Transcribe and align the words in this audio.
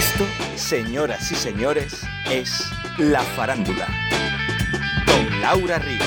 Esto, 0.00 0.24
señoras 0.56 1.30
y 1.30 1.34
señores, 1.34 2.06
es 2.30 2.66
La 2.96 3.20
Farándula. 3.20 3.86
Con 5.04 5.40
Laura 5.42 5.78
Ríos. 5.78 6.02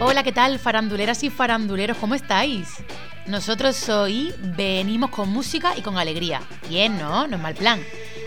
Hola, 0.00 0.22
¿qué 0.22 0.30
tal, 0.30 0.58
faranduleras 0.58 1.22
y 1.22 1.30
faranduleros? 1.30 1.96
¿Cómo 1.96 2.14
estáis? 2.14 2.84
Nosotros 3.26 3.88
hoy 3.88 4.34
venimos 4.54 5.08
con 5.08 5.30
música 5.30 5.72
y 5.78 5.80
con 5.80 5.96
alegría. 5.96 6.42
Bien, 6.68 6.98
¿no? 6.98 7.26
No 7.26 7.36
es 7.36 7.42
mal 7.42 7.54
plan. 7.54 7.80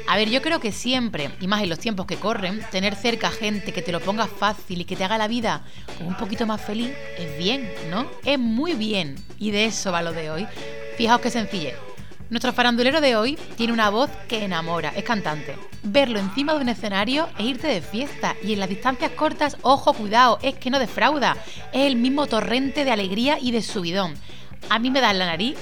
A 0.07 0.18
ver, 0.18 0.28
yo 0.28 0.41
creo 0.41 0.60
que 0.60 0.71
siempre, 0.71 1.30
y 1.39 1.46
más 1.46 1.62
en 1.62 1.70
los 1.70 1.78
tiempos 1.78 2.07
que 2.07 2.18
corren, 2.18 2.66
tener 2.71 2.96
cerca 2.96 3.30
gente 3.30 3.73
que 3.73 3.84
te 3.84 3.91
lo 3.91 4.00
ponga 4.00 4.25
fácil 4.25 4.82
y 4.82 4.86
que 4.86 4.96
te 4.96 5.04
haga 5.04 5.20
la 5.20 5.28
vida 5.28 5.62
un 6.00 6.18
poquito 6.18 6.48
más 6.48 6.62
feliz 6.62 6.89
es 7.20 7.38
bien, 7.38 7.71
¿no? 7.91 8.10
Es 8.25 8.39
muy 8.39 8.73
bien. 8.73 9.23
Y 9.38 9.52
de 9.52 9.66
eso 9.66 9.91
va 9.91 10.02
lo 10.02 10.14
de 10.14 10.32
hoy. 10.32 10.48
Fijaos 10.98 11.21
qué 11.21 11.30
sencille. 11.30 11.93
Nuestro 12.33 12.51
farandulero 12.51 13.00
de 13.00 13.15
hoy 13.15 13.37
tiene 13.57 13.73
una 13.73 13.92
voz 13.92 14.10
que 14.28 14.43
enamora, 14.43 14.91
es 14.96 15.04
cantante. 15.04 15.55
Verlo 15.83 16.18
encima 16.18 16.55
de 16.55 16.61
un 16.61 16.69
escenario 16.69 17.29
es 17.37 17.46
irte 17.46 17.68
de 17.68 17.79
fiesta 17.79 18.36
y 18.41 18.54
en 18.54 18.60
las 18.60 18.69
distancias 18.69 19.11
cortas, 19.11 19.55
ojo, 19.61 19.93
cuidado, 19.93 20.39
es 20.41 20.55
que 20.55 20.71
no 20.71 20.79
defrauda. 20.79 21.38
Es 21.71 21.86
el 21.86 21.96
mismo 21.96 22.25
torrente 22.25 22.86
de 22.86 22.91
alegría 22.91 23.38
y 23.39 23.51
de 23.51 23.61
subidón. 23.61 24.15
A 24.71 24.79
mí 24.79 24.89
me 24.89 25.00
da 25.00 25.14
la 25.14 25.27
nariz 25.27 25.60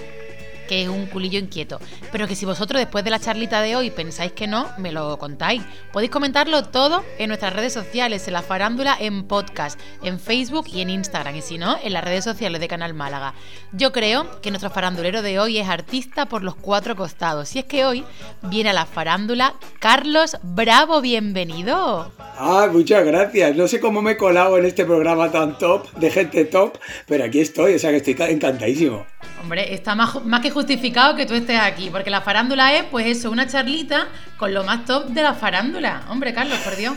que 0.71 0.83
es 0.83 0.87
un 0.87 1.05
culillo 1.05 1.37
inquieto. 1.37 1.81
Pero 2.13 2.29
que 2.29 2.35
si 2.37 2.45
vosotros 2.45 2.79
después 2.79 3.03
de 3.03 3.09
la 3.09 3.19
charlita 3.19 3.61
de 3.61 3.75
hoy 3.75 3.91
pensáis 3.91 4.31
que 4.31 4.47
no, 4.47 4.69
me 4.77 4.93
lo 4.93 5.17
contáis. 5.17 5.61
Podéis 5.91 6.11
comentarlo 6.11 6.63
todo 6.63 7.03
en 7.17 7.27
nuestras 7.27 7.51
redes 7.51 7.73
sociales, 7.73 8.25
en 8.29 8.33
la 8.35 8.41
farándula, 8.41 8.95
en 8.97 9.23
podcast, 9.23 9.77
en 10.01 10.17
Facebook 10.17 10.67
y 10.73 10.79
en 10.79 10.89
Instagram. 10.89 11.35
Y 11.35 11.41
si 11.41 11.57
no, 11.57 11.75
en 11.83 11.91
las 11.91 12.05
redes 12.05 12.23
sociales 12.23 12.61
de 12.61 12.69
Canal 12.69 12.93
Málaga. 12.93 13.33
Yo 13.73 13.91
creo 13.91 14.39
que 14.39 14.49
nuestro 14.49 14.69
farandulero 14.69 15.21
de 15.21 15.39
hoy 15.39 15.57
es 15.57 15.67
artista 15.67 16.27
por 16.27 16.41
los 16.41 16.55
cuatro 16.55 16.95
costados. 16.95 17.53
Y 17.53 17.59
es 17.59 17.65
que 17.65 17.83
hoy 17.83 18.05
viene 18.43 18.69
a 18.69 18.73
la 18.73 18.85
farándula 18.85 19.55
Carlos 19.79 20.37
Bravo, 20.41 21.01
bienvenido. 21.01 22.13
Ah, 22.17 22.69
muchas 22.71 23.05
gracias. 23.05 23.57
No 23.57 23.67
sé 23.67 23.81
cómo 23.81 24.01
me 24.01 24.11
he 24.11 24.17
colado 24.17 24.57
en 24.57 24.63
este 24.63 24.85
programa 24.85 25.29
tan 25.31 25.57
top, 25.57 25.91
de 25.97 26.09
gente 26.09 26.45
top, 26.45 26.77
pero 27.07 27.25
aquí 27.25 27.41
estoy, 27.41 27.75
o 27.75 27.79
sea 27.79 27.89
que 27.91 27.97
estoy 27.97 28.15
encantadísimo. 28.29 29.05
Hombre, 29.41 29.73
está 29.73 29.95
más, 29.95 30.23
más 30.23 30.41
que 30.41 30.51
justificado 30.51 31.15
que 31.15 31.25
tú 31.25 31.33
estés 31.33 31.59
aquí, 31.59 31.89
porque 31.89 32.09
la 32.09 32.21
farándula 32.21 32.75
es, 32.75 32.83
pues 32.85 33.07
eso, 33.07 33.31
una 33.31 33.47
charlita 33.47 34.07
con 34.37 34.53
lo 34.53 34.63
más 34.63 34.85
top 34.85 35.07
de 35.07 35.23
la 35.23 35.33
farándula. 35.33 36.03
Hombre, 36.09 36.33
Carlos, 36.33 36.59
por 36.59 36.75
Dios. 36.75 36.95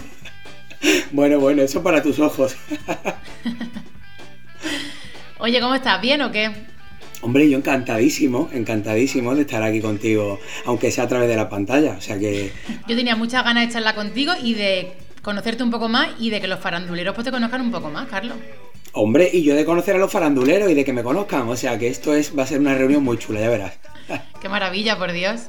bueno, 1.12 1.40
bueno, 1.40 1.62
eso 1.62 1.82
para 1.82 2.02
tus 2.02 2.18
ojos. 2.18 2.56
Oye, 5.38 5.60
¿cómo 5.60 5.74
estás? 5.74 6.00
¿Bien 6.00 6.22
o 6.22 6.30
qué? 6.30 6.50
Hombre, 7.22 7.48
yo 7.48 7.56
encantadísimo, 7.56 8.50
encantadísimo 8.52 9.34
de 9.34 9.42
estar 9.42 9.62
aquí 9.62 9.80
contigo, 9.80 10.38
aunque 10.66 10.90
sea 10.90 11.04
a 11.04 11.08
través 11.08 11.28
de 11.28 11.36
la 11.36 11.48
pantalla. 11.48 11.96
O 11.96 12.00
sea 12.00 12.18
que. 12.18 12.52
Yo 12.86 12.94
tenía 12.94 13.16
muchas 13.16 13.42
ganas 13.42 13.66
de 13.66 13.72
charlar 13.72 13.94
contigo 13.94 14.34
y 14.42 14.52
de 14.52 14.92
conocerte 15.22 15.62
un 15.62 15.70
poco 15.70 15.88
más 15.88 16.08
y 16.18 16.28
de 16.28 16.42
que 16.42 16.48
los 16.48 16.60
faranduleros 16.60 17.14
pues 17.14 17.24
te 17.24 17.30
conozcan 17.30 17.62
un 17.62 17.70
poco 17.70 17.88
más, 17.88 18.08
Carlos. 18.08 18.36
Hombre, 18.94 19.28
y 19.32 19.42
yo 19.42 19.56
de 19.56 19.64
conocer 19.64 19.96
a 19.96 19.98
los 19.98 20.10
faranduleros 20.10 20.70
y 20.70 20.74
de 20.74 20.84
que 20.84 20.92
me 20.92 21.02
conozcan. 21.02 21.48
O 21.48 21.56
sea 21.56 21.78
que 21.78 21.88
esto 21.88 22.14
es, 22.14 22.36
va 22.36 22.44
a 22.44 22.46
ser 22.46 22.60
una 22.60 22.74
reunión 22.74 23.02
muy 23.02 23.18
chula, 23.18 23.40
ya 23.40 23.48
verás. 23.48 23.74
Qué 24.40 24.48
maravilla, 24.48 24.96
por 24.96 25.12
Dios. 25.12 25.48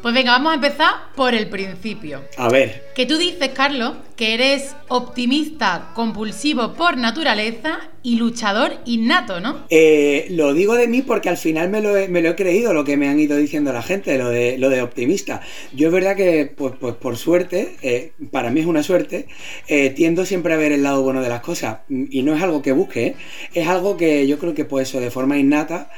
Pues 0.00 0.14
venga, 0.14 0.32
vamos 0.32 0.52
a 0.52 0.54
empezar 0.54 0.94
por 1.14 1.34
el 1.34 1.48
principio. 1.48 2.24
A 2.36 2.48
ver. 2.48 2.90
Que 2.94 3.04
tú 3.04 3.18
dices, 3.18 3.50
Carlos, 3.50 3.94
que 4.18 4.34
eres 4.34 4.74
optimista, 4.88 5.92
compulsivo 5.94 6.74
por 6.74 6.96
naturaleza 6.96 7.78
y 8.02 8.16
luchador 8.16 8.72
innato, 8.84 9.40
¿no? 9.40 9.66
Eh, 9.70 10.26
lo 10.30 10.54
digo 10.54 10.74
de 10.74 10.88
mí 10.88 11.02
porque 11.02 11.28
al 11.28 11.36
final 11.36 11.68
me 11.68 11.80
lo, 11.80 11.96
he, 11.96 12.08
me 12.08 12.20
lo, 12.20 12.30
he, 12.30 12.34
creído, 12.34 12.72
lo 12.72 12.84
que 12.84 12.96
me 12.96 13.08
han 13.08 13.20
ido 13.20 13.36
diciendo 13.36 13.72
la 13.72 13.82
gente, 13.82 14.18
lo 14.18 14.30
de, 14.30 14.58
lo 14.58 14.70
de 14.70 14.82
optimista. 14.82 15.40
Yo 15.72 15.88
es 15.88 15.92
verdad 15.92 16.16
que, 16.16 16.46
pues, 16.46 16.74
pues 16.80 16.96
por 16.96 17.16
suerte, 17.16 17.76
eh, 17.82 18.12
para 18.32 18.50
mí 18.50 18.58
es 18.58 18.66
una 18.66 18.82
suerte, 18.82 19.26
eh, 19.68 19.90
tiendo 19.90 20.24
siempre 20.24 20.54
a 20.54 20.56
ver 20.56 20.72
el 20.72 20.82
lado 20.82 21.02
bueno 21.02 21.22
de 21.22 21.28
las 21.28 21.40
cosas. 21.40 21.80
Y 21.88 22.22
no 22.22 22.34
es 22.34 22.42
algo 22.42 22.60
que 22.60 22.72
busque, 22.72 23.14
es 23.54 23.68
algo 23.68 23.96
que 23.96 24.26
yo 24.26 24.40
creo 24.40 24.54
que, 24.54 24.64
pues 24.64 24.88
eso, 24.88 25.00
de 25.00 25.12
forma 25.12 25.38
innata, 25.38 25.90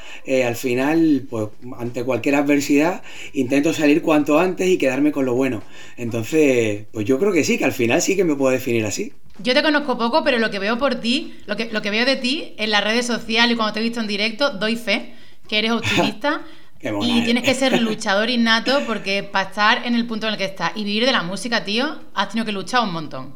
al 0.44 0.56
final, 0.56 1.26
pues 1.30 1.48
ante 1.78 2.04
cualquier 2.04 2.34
adversidad, 2.34 3.02
intento 3.32 3.72
salir 3.72 4.02
cuanto 4.02 4.38
antes 4.38 4.68
y 4.68 4.76
quedarme 4.76 5.10
con 5.10 5.24
lo 5.24 5.34
bueno. 5.34 5.62
Entonces, 5.96 6.84
pues 6.92 7.06
yo 7.06 7.18
creo 7.18 7.32
que 7.32 7.44
sí, 7.44 7.56
que 7.56 7.64
al 7.64 7.72
final 7.72 8.02
sí 8.02 8.09
que 8.16 8.24
me 8.24 8.34
puedo 8.34 8.52
definir 8.52 8.84
así. 8.86 9.12
Yo 9.38 9.54
te 9.54 9.62
conozco 9.62 9.96
poco, 9.96 10.22
pero 10.22 10.38
lo 10.38 10.50
que 10.50 10.58
veo 10.58 10.78
por 10.78 10.96
ti, 10.96 11.34
lo 11.46 11.56
que, 11.56 11.66
lo 11.66 11.80
que 11.82 11.90
veo 11.90 12.04
de 12.04 12.16
ti 12.16 12.54
en 12.58 12.70
las 12.70 12.84
redes 12.84 13.06
sociales 13.06 13.54
y 13.54 13.56
cuando 13.56 13.72
te 13.72 13.80
he 13.80 13.82
visto 13.82 14.00
en 14.00 14.06
directo, 14.06 14.50
doy 14.50 14.76
fe 14.76 15.14
que 15.48 15.58
eres 15.58 15.72
optimista. 15.72 16.42
y 17.02 17.24
tienes 17.24 17.44
que 17.44 17.54
ser 17.54 17.80
luchador 17.82 18.30
innato 18.30 18.82
porque 18.86 19.22
para 19.22 19.48
estar 19.48 19.86
en 19.86 19.94
el 19.94 20.06
punto 20.06 20.26
en 20.26 20.32
el 20.32 20.38
que 20.38 20.46
estás 20.46 20.72
y 20.74 20.84
vivir 20.84 21.06
de 21.06 21.12
la 21.12 21.22
música, 21.22 21.64
tío, 21.64 22.00
has 22.14 22.28
tenido 22.28 22.46
que 22.46 22.52
luchar 22.52 22.82
un 22.82 22.92
montón. 22.92 23.34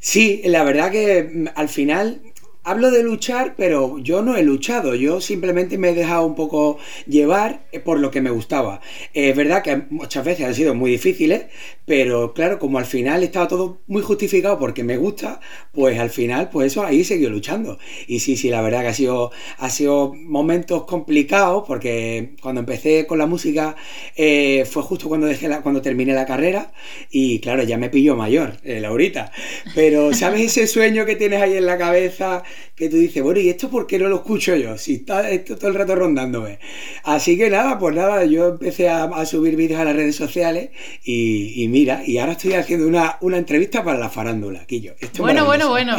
Sí, 0.00 0.42
la 0.44 0.64
verdad 0.64 0.90
que 0.90 1.30
mm, 1.32 1.46
al 1.54 1.68
final 1.68 2.20
Hablo 2.64 2.92
de 2.92 3.02
luchar, 3.02 3.54
pero 3.56 3.98
yo 3.98 4.22
no 4.22 4.36
he 4.36 4.44
luchado, 4.44 4.94
yo 4.94 5.20
simplemente 5.20 5.78
me 5.78 5.88
he 5.88 5.94
dejado 5.94 6.24
un 6.24 6.36
poco 6.36 6.78
llevar 7.08 7.66
eh, 7.72 7.80
por 7.80 7.98
lo 7.98 8.12
que 8.12 8.20
me 8.20 8.30
gustaba. 8.30 8.80
Es 9.14 9.34
verdad 9.34 9.64
que 9.64 9.82
muchas 9.90 10.24
veces 10.24 10.46
han 10.46 10.54
sido 10.54 10.72
muy 10.72 10.92
difíciles, 10.92 11.46
pero 11.86 12.32
claro, 12.34 12.60
como 12.60 12.78
al 12.78 12.84
final 12.84 13.24
estaba 13.24 13.48
todo 13.48 13.80
muy 13.88 14.00
justificado 14.02 14.60
porque 14.60 14.84
me 14.84 14.96
gusta, 14.96 15.40
pues 15.72 15.98
al 15.98 16.10
final, 16.10 16.50
pues 16.50 16.70
eso 16.70 16.84
ahí 16.84 17.02
seguido 17.02 17.30
luchando. 17.30 17.78
Y 18.06 18.20
sí, 18.20 18.36
sí, 18.36 18.48
la 18.48 18.62
verdad 18.62 18.82
que 18.82 18.88
ha 18.88 18.94
sido, 18.94 19.32
ha 19.58 19.68
sido 19.68 20.14
momentos 20.14 20.84
complicados, 20.84 21.64
porque 21.66 22.36
cuando 22.40 22.60
empecé 22.60 23.06
con 23.08 23.18
la 23.18 23.26
música 23.26 23.74
eh, 24.14 24.64
fue 24.70 24.84
justo 24.84 25.08
cuando 25.08 25.26
dejé 25.26 25.48
la, 25.48 25.62
cuando 25.62 25.82
terminé 25.82 26.14
la 26.14 26.26
carrera, 26.26 26.72
y 27.10 27.40
claro, 27.40 27.64
ya 27.64 27.76
me 27.76 27.90
pilló 27.90 28.14
mayor, 28.14 28.58
eh, 28.62 28.78
Laurita. 28.78 29.32
Pero, 29.74 30.14
¿sabes 30.14 30.42
ese 30.56 30.68
sueño 30.68 31.04
que 31.06 31.16
tienes 31.16 31.42
ahí 31.42 31.56
en 31.56 31.66
la 31.66 31.76
cabeza? 31.76 32.44
Que 32.74 32.88
tú 32.88 32.96
dices, 32.96 33.22
bueno, 33.22 33.40
¿y 33.40 33.48
esto 33.48 33.68
por 33.70 33.86
qué 33.86 33.98
no 33.98 34.08
lo 34.08 34.16
escucho 34.16 34.56
yo? 34.56 34.78
Si 34.78 34.94
está 34.94 35.30
esto 35.30 35.56
todo 35.56 35.68
el 35.68 35.76
rato 35.76 35.94
rondándome. 35.94 36.58
Así 37.04 37.36
que 37.36 37.50
nada, 37.50 37.78
pues 37.78 37.94
nada, 37.94 38.24
yo 38.24 38.48
empecé 38.48 38.88
a, 38.88 39.24
subir 39.26 39.56
vídeos 39.56 39.80
a 39.80 39.84
las 39.84 39.94
redes 39.94 40.16
sociales 40.16 40.70
y, 41.04 41.66
mira, 41.68 42.02
y 42.04 42.18
ahora 42.18 42.32
estoy 42.32 42.54
haciendo 42.54 42.88
una, 42.88 43.18
una 43.20 43.38
entrevista 43.38 43.84
para 43.84 43.98
la 43.98 44.10
farándula, 44.10 44.64
Quillo. 44.66 44.94
bueno, 45.18 45.44
bueno, 45.44 45.68
bueno. 45.68 45.96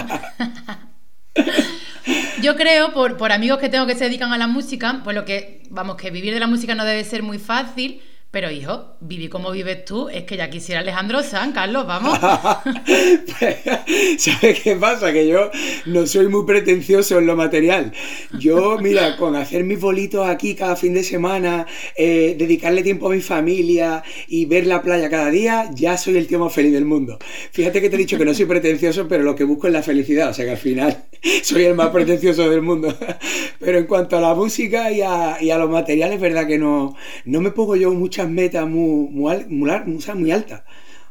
Yo 2.41 2.55
creo, 2.57 2.93
por, 2.93 3.15
por 3.15 3.31
amigos 3.31 3.59
que 3.59 3.69
tengo 3.69 3.87
que 3.87 3.95
se 3.95 4.03
dedican 4.03 4.33
a 4.33 4.37
la 4.37 4.47
música, 4.47 5.01
pues 5.03 5.15
lo 5.15 5.23
que, 5.23 5.63
vamos, 5.69 5.95
que 5.95 6.11
vivir 6.11 6.33
de 6.33 6.39
la 6.41 6.47
música 6.47 6.75
no 6.75 6.83
debe 6.83 7.03
ser 7.05 7.23
muy 7.23 7.39
fácil 7.39 8.01
pero 8.33 8.49
hijo, 8.49 8.95
vivir 8.99 9.29
como 9.29 9.51
vives 9.51 9.85
tú, 9.85 10.09
es 10.09 10.23
que 10.23 10.35
ya 10.37 10.49
quisiera 10.49 10.81
Alejandro 10.81 11.21
San, 11.21 11.51
Carlos, 11.51 11.85
vamos. 11.85 12.17
¿Sabes 14.17 14.59
qué 14.59 14.75
pasa? 14.75 15.13
Que 15.13 15.27
yo 15.27 15.51
no 15.85 16.07
soy 16.07 16.27
muy 16.29 16.43
pretencioso 16.43 17.19
en 17.19 17.27
lo 17.27 17.35
material. 17.35 17.93
Yo, 18.39 18.79
mira, 18.79 19.17
con 19.19 19.35
hacer 19.35 19.63
mis 19.63 19.79
bolitos 19.79 20.27
aquí 20.27 20.55
cada 20.55 20.75
fin 20.75 20.95
de 20.95 21.03
semana, 21.03 21.67
eh, 21.95 22.35
dedicarle 22.35 22.81
tiempo 22.81 23.05
a 23.05 23.11
mi 23.11 23.21
familia 23.21 24.01
y 24.27 24.47
ver 24.47 24.65
la 24.65 24.81
playa 24.81 25.11
cada 25.11 25.29
día, 25.29 25.69
ya 25.71 25.95
soy 25.95 26.17
el 26.17 26.25
tío 26.25 26.39
más 26.39 26.51
feliz 26.51 26.73
del 26.73 26.85
mundo. 26.85 27.19
Fíjate 27.51 27.81
que 27.81 27.89
te 27.91 27.97
he 27.97 27.99
dicho 27.99 28.17
que 28.17 28.25
no 28.25 28.33
soy 28.33 28.47
pretencioso, 28.47 29.07
pero 29.07 29.21
lo 29.23 29.35
que 29.35 29.43
busco 29.43 29.67
es 29.67 29.73
la 29.73 29.83
felicidad. 29.83 30.31
O 30.31 30.33
sea 30.33 30.43
que 30.45 30.51
al 30.51 30.57
final 30.57 31.05
soy 31.43 31.65
el 31.65 31.75
más 31.75 31.89
pretencioso 31.89 32.49
del 32.49 32.61
mundo. 32.61 32.93
Pero 33.59 33.77
en 33.77 33.85
cuanto 33.85 34.17
a 34.17 34.21
la 34.21 34.33
música 34.33 34.91
y 34.91 35.01
a, 35.01 35.41
y 35.41 35.51
a 35.51 35.57
los 35.57 35.69
materiales, 35.69 36.15
es 36.15 36.21
verdad 36.21 36.47
que 36.47 36.57
no, 36.57 36.95
no 37.25 37.41
me 37.41 37.51
pongo 37.51 37.75
yo 37.75 37.93
muchas 37.93 38.29
metas 38.29 38.67
muy, 38.67 39.07
muy, 39.09 39.45
muy, 39.47 40.31
altas. 40.31 40.63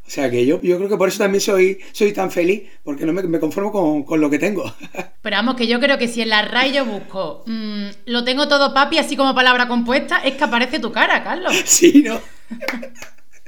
O 0.04 0.10
sea 0.10 0.30
que 0.30 0.44
yo, 0.44 0.60
yo 0.60 0.76
creo 0.76 0.88
que 0.88 0.96
por 0.96 1.08
eso 1.08 1.18
también 1.18 1.40
soy, 1.40 1.78
soy 1.92 2.12
tan 2.12 2.30
feliz, 2.30 2.64
porque 2.82 3.06
no 3.06 3.12
me, 3.12 3.38
conformo 3.38 4.04
con, 4.04 4.20
lo 4.20 4.28
que 4.28 4.38
tengo. 4.38 4.64
Pero 5.22 5.36
vamos, 5.36 5.54
que 5.54 5.66
yo 5.66 5.80
creo 5.80 5.96
que 5.96 6.08
si 6.08 6.20
en 6.20 6.28
la 6.28 6.42
RAI 6.42 6.72
yo 6.72 6.84
busco, 6.84 7.44
mm, 7.46 7.86
lo 8.06 8.24
tengo 8.24 8.48
todo 8.48 8.74
papi, 8.74 8.98
así 8.98 9.16
como 9.16 9.34
palabra 9.34 9.68
compuesta, 9.68 10.18
es 10.18 10.34
que 10.34 10.44
aparece 10.44 10.80
tu 10.80 10.92
cara, 10.92 11.22
Carlos. 11.24 11.54
Sí, 11.64 12.02
¿no? 12.04 12.20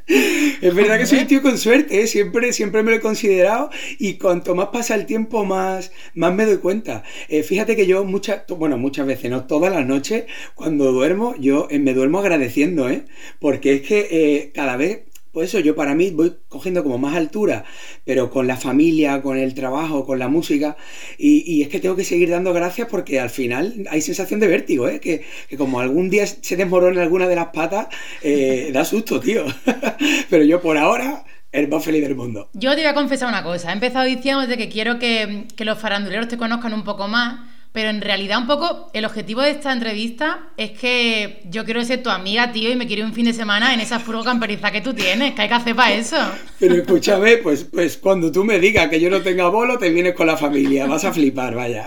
Es 0.06 0.74
verdad 0.74 0.98
que 0.98 1.06
soy 1.06 1.20
un 1.20 1.26
tío 1.26 1.40
con 1.40 1.56
suerte, 1.56 2.02
¿eh? 2.02 2.06
siempre, 2.06 2.52
siempre 2.52 2.82
me 2.82 2.90
lo 2.90 2.98
he 2.98 3.00
considerado 3.00 3.70
y 3.98 4.14
cuanto 4.14 4.54
más 4.54 4.68
pasa 4.68 4.94
el 4.94 5.06
tiempo, 5.06 5.44
más, 5.44 5.92
más 6.14 6.34
me 6.34 6.44
doy 6.44 6.58
cuenta. 6.58 7.04
Eh, 7.28 7.42
fíjate 7.42 7.74
que 7.74 7.86
yo 7.86 8.04
muchas, 8.04 8.46
bueno, 8.48 8.76
muchas 8.76 9.06
veces, 9.06 9.30
no 9.30 9.46
todas 9.46 9.72
las 9.72 9.86
noches, 9.86 10.24
cuando 10.54 10.92
duermo, 10.92 11.34
yo 11.38 11.68
eh, 11.70 11.78
me 11.78 11.94
duermo 11.94 12.18
agradeciendo, 12.18 12.88
¿eh? 12.90 13.04
Porque 13.40 13.74
es 13.74 13.82
que 13.82 14.52
cada 14.54 14.76
vez 14.76 15.04
pues 15.34 15.48
eso, 15.48 15.58
yo 15.58 15.74
para 15.74 15.94
mí 15.94 16.10
voy 16.10 16.36
cogiendo 16.48 16.82
como 16.84 16.96
más 16.96 17.16
altura, 17.16 17.64
pero 18.04 18.30
con 18.30 18.46
la 18.46 18.56
familia, 18.56 19.20
con 19.20 19.36
el 19.36 19.52
trabajo, 19.52 20.06
con 20.06 20.20
la 20.20 20.28
música, 20.28 20.76
y, 21.18 21.62
es 21.62 21.68
que 21.68 21.80
tengo 21.80 21.96
que 21.96 22.04
seguir 22.04 22.30
dando 22.30 22.52
gracias 22.52 22.88
porque 22.88 23.18
al 23.20 23.30
final 23.30 23.86
hay 23.90 24.00
sensación 24.00 24.38
de 24.40 24.46
vértigo, 24.46 24.88
¿eh? 24.88 25.00
que, 25.00 25.24
como 25.58 25.80
algún 25.80 26.08
día 26.08 26.26
se 26.26 26.56
desmorona 26.56 27.02
alguna 27.02 27.26
de 27.28 27.36
las 27.36 27.48
patas, 27.48 27.88
eh, 28.22 28.70
da 28.72 28.84
susto, 28.84 29.20
tío. 29.20 29.44
pero 30.30 30.44
yo 30.44 30.62
por 30.62 30.78
ahora 30.78 31.24
el 31.50 31.68
más 31.68 31.84
feliz 31.84 32.02
del 32.02 32.14
mundo. 32.14 32.48
Yo 32.52 32.70
te 32.74 32.82
voy 32.82 32.86
a 32.86 32.94
confesar 32.94 33.28
una 33.28 33.42
cosa. 33.42 33.70
He 33.70 33.74
empezado 33.74 34.04
diciendo 34.04 34.46
de 34.46 34.56
que 34.56 34.68
quiero 34.68 34.98
que, 34.98 35.46
que, 35.56 35.64
los 35.64 35.78
faranduleros 35.78 36.28
te 36.28 36.36
conozcan 36.36 36.74
un 36.74 36.84
poco 36.84 37.08
más, 37.08 37.53
pero 37.74 37.90
en 37.90 38.00
realidad 38.00 38.38
un 38.38 38.46
poco 38.46 38.88
el 38.92 39.04
objetivo 39.04 39.42
de 39.42 39.50
esta 39.50 39.72
entrevista 39.72 40.50
es 40.56 40.70
que 40.70 41.42
yo 41.50 41.64
quiero 41.64 41.82
ser 41.82 42.04
tu 42.04 42.08
amiga, 42.08 42.52
tío, 42.52 42.70
y 42.70 42.76
me 42.76 42.86
quiero 42.86 43.00
ir 43.00 43.06
un 43.06 43.12
fin 43.12 43.24
de 43.24 43.32
semana 43.32 43.74
en 43.74 43.80
esa 43.80 43.98
furgo 43.98 44.22
camperiza 44.22 44.70
que 44.70 44.80
tú 44.80 44.94
tienes, 44.94 45.34
que 45.34 45.42
hay 45.42 45.48
que 45.48 45.54
hacer 45.54 45.74
para 45.74 45.92
eso. 45.92 46.16
Pero 46.60 46.76
escúchame, 46.76 47.38
pues, 47.38 47.64
pues 47.64 47.98
cuando 47.98 48.30
tú 48.30 48.44
me 48.44 48.60
digas 48.60 48.88
que 48.88 49.00
yo 49.00 49.10
no 49.10 49.22
tenga 49.22 49.48
bolo, 49.48 49.76
te 49.76 49.90
vienes 49.90 50.14
con 50.14 50.28
la 50.28 50.36
familia, 50.36 50.86
vas 50.86 51.04
a 51.04 51.12
flipar, 51.12 51.56
vaya. 51.56 51.84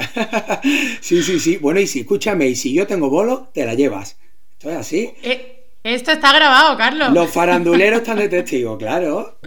sí, 0.99 1.23
sí, 1.23 1.39
sí. 1.39 1.55
Bueno, 1.55 1.79
y 1.79 1.87
si, 1.87 2.01
escúchame, 2.01 2.47
y 2.47 2.57
si 2.57 2.73
yo 2.73 2.85
tengo 2.85 3.09
bolo, 3.09 3.49
te 3.53 3.65
la 3.65 3.73
llevas. 3.73 4.17
Esto 4.57 4.69
es 4.71 4.75
así. 4.75 5.13
Eh, 5.23 5.69
esto 5.83 6.11
está 6.11 6.33
grabado, 6.33 6.75
Carlos. 6.75 7.13
Los 7.13 7.29
faranduleros 7.29 8.01
están 8.01 8.17
de 8.17 8.27
testigo, 8.27 8.77
claro. 8.77 9.39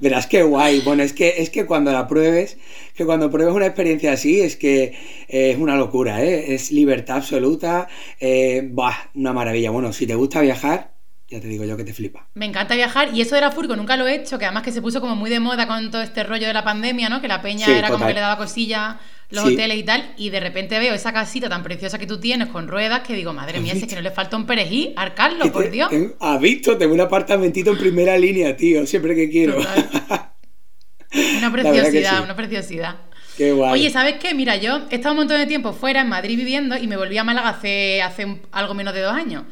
Verás 0.00 0.26
qué 0.26 0.42
guay. 0.42 0.80
Bueno, 0.80 1.02
es 1.02 1.12
que, 1.12 1.34
es 1.38 1.50
que 1.50 1.66
cuando 1.66 1.92
la 1.92 2.06
pruebes, 2.06 2.58
que 2.94 3.04
cuando 3.04 3.30
pruebes 3.30 3.54
una 3.54 3.66
experiencia 3.66 4.12
así, 4.12 4.40
es 4.40 4.56
que 4.56 4.94
eh, 5.28 5.50
es 5.50 5.58
una 5.58 5.76
locura, 5.76 6.22
¿eh? 6.22 6.54
Es 6.54 6.70
libertad 6.70 7.16
absoluta. 7.16 7.88
Eh, 8.20 8.72
una 9.14 9.32
maravilla. 9.32 9.70
Bueno, 9.70 9.92
si 9.92 10.06
te 10.06 10.14
gusta 10.14 10.40
viajar, 10.40 10.92
ya 11.28 11.40
te 11.40 11.48
digo 11.48 11.64
yo 11.64 11.76
que 11.76 11.84
te 11.84 11.92
flipa. 11.92 12.26
Me 12.34 12.46
encanta 12.46 12.74
viajar 12.74 13.10
y 13.14 13.20
eso 13.20 13.34
de 13.34 13.42
la 13.42 13.50
furgo 13.50 13.76
nunca 13.76 13.96
lo 13.96 14.06
he 14.06 14.14
hecho, 14.14 14.38
que 14.38 14.46
además 14.46 14.62
que 14.62 14.72
se 14.72 14.80
puso 14.80 15.00
como 15.00 15.14
muy 15.14 15.28
de 15.28 15.40
moda 15.40 15.66
con 15.66 15.90
todo 15.90 16.00
este 16.00 16.24
rollo 16.24 16.46
de 16.46 16.54
la 16.54 16.64
pandemia, 16.64 17.08
¿no? 17.08 17.20
Que 17.20 17.28
la 17.28 17.42
peña 17.42 17.66
era 17.66 17.90
como 17.90 18.06
que 18.06 18.14
le 18.14 18.20
daba 18.20 18.38
cosilla 18.38 18.98
los 19.30 19.44
hoteles 19.44 19.76
y 19.76 19.82
tal, 19.82 20.14
y 20.16 20.30
de 20.30 20.40
repente 20.40 20.78
veo 20.78 20.94
esa 20.94 21.12
casita 21.12 21.48
tan 21.48 21.62
preciosa 21.62 21.98
que 21.98 22.06
tú 22.06 22.18
tienes 22.18 22.48
con 22.48 22.66
ruedas 22.66 23.00
que 23.00 23.14
digo, 23.14 23.34
madre 23.34 23.60
mía, 23.60 23.74
si 23.74 23.80
es 23.80 23.86
que 23.86 23.94
no 23.94 24.00
le 24.00 24.10
falta 24.10 24.36
un 24.36 24.46
perejil, 24.46 24.94
arcarlo, 24.96 25.52
por 25.52 25.70
Dios. 25.70 25.90
¿Has 26.18 26.40
visto? 26.40 26.78
Tengo 26.78 26.94
un 26.94 27.00
apartamentito 27.00 27.70
en 27.70 27.78
primera 27.78 28.16
línea, 28.16 28.56
tío, 28.56 28.86
siempre 28.86 29.14
que 29.14 29.28
quiero. 29.28 29.58
una 31.38 31.52
preciosidad, 31.52 32.24
una 32.24 32.34
preciosidad. 32.34 32.96
Qué 33.36 33.52
guay. 33.52 33.72
Oye, 33.72 33.90
¿sabes 33.90 34.14
qué? 34.14 34.34
Mira, 34.34 34.56
yo 34.56 34.86
he 34.90 34.96
estado 34.96 35.12
un 35.12 35.18
montón 35.18 35.38
de 35.38 35.46
tiempo 35.46 35.72
fuera 35.74 36.00
en 36.00 36.08
Madrid 36.08 36.36
viviendo 36.36 36.76
y 36.76 36.86
me 36.86 36.96
volví 36.96 37.18
a 37.18 37.24
Málaga 37.24 37.50
hace, 37.50 38.00
hace 38.02 38.40
algo 38.50 38.74
menos 38.74 38.94
de 38.94 39.02
dos 39.02 39.12
años. 39.12 39.44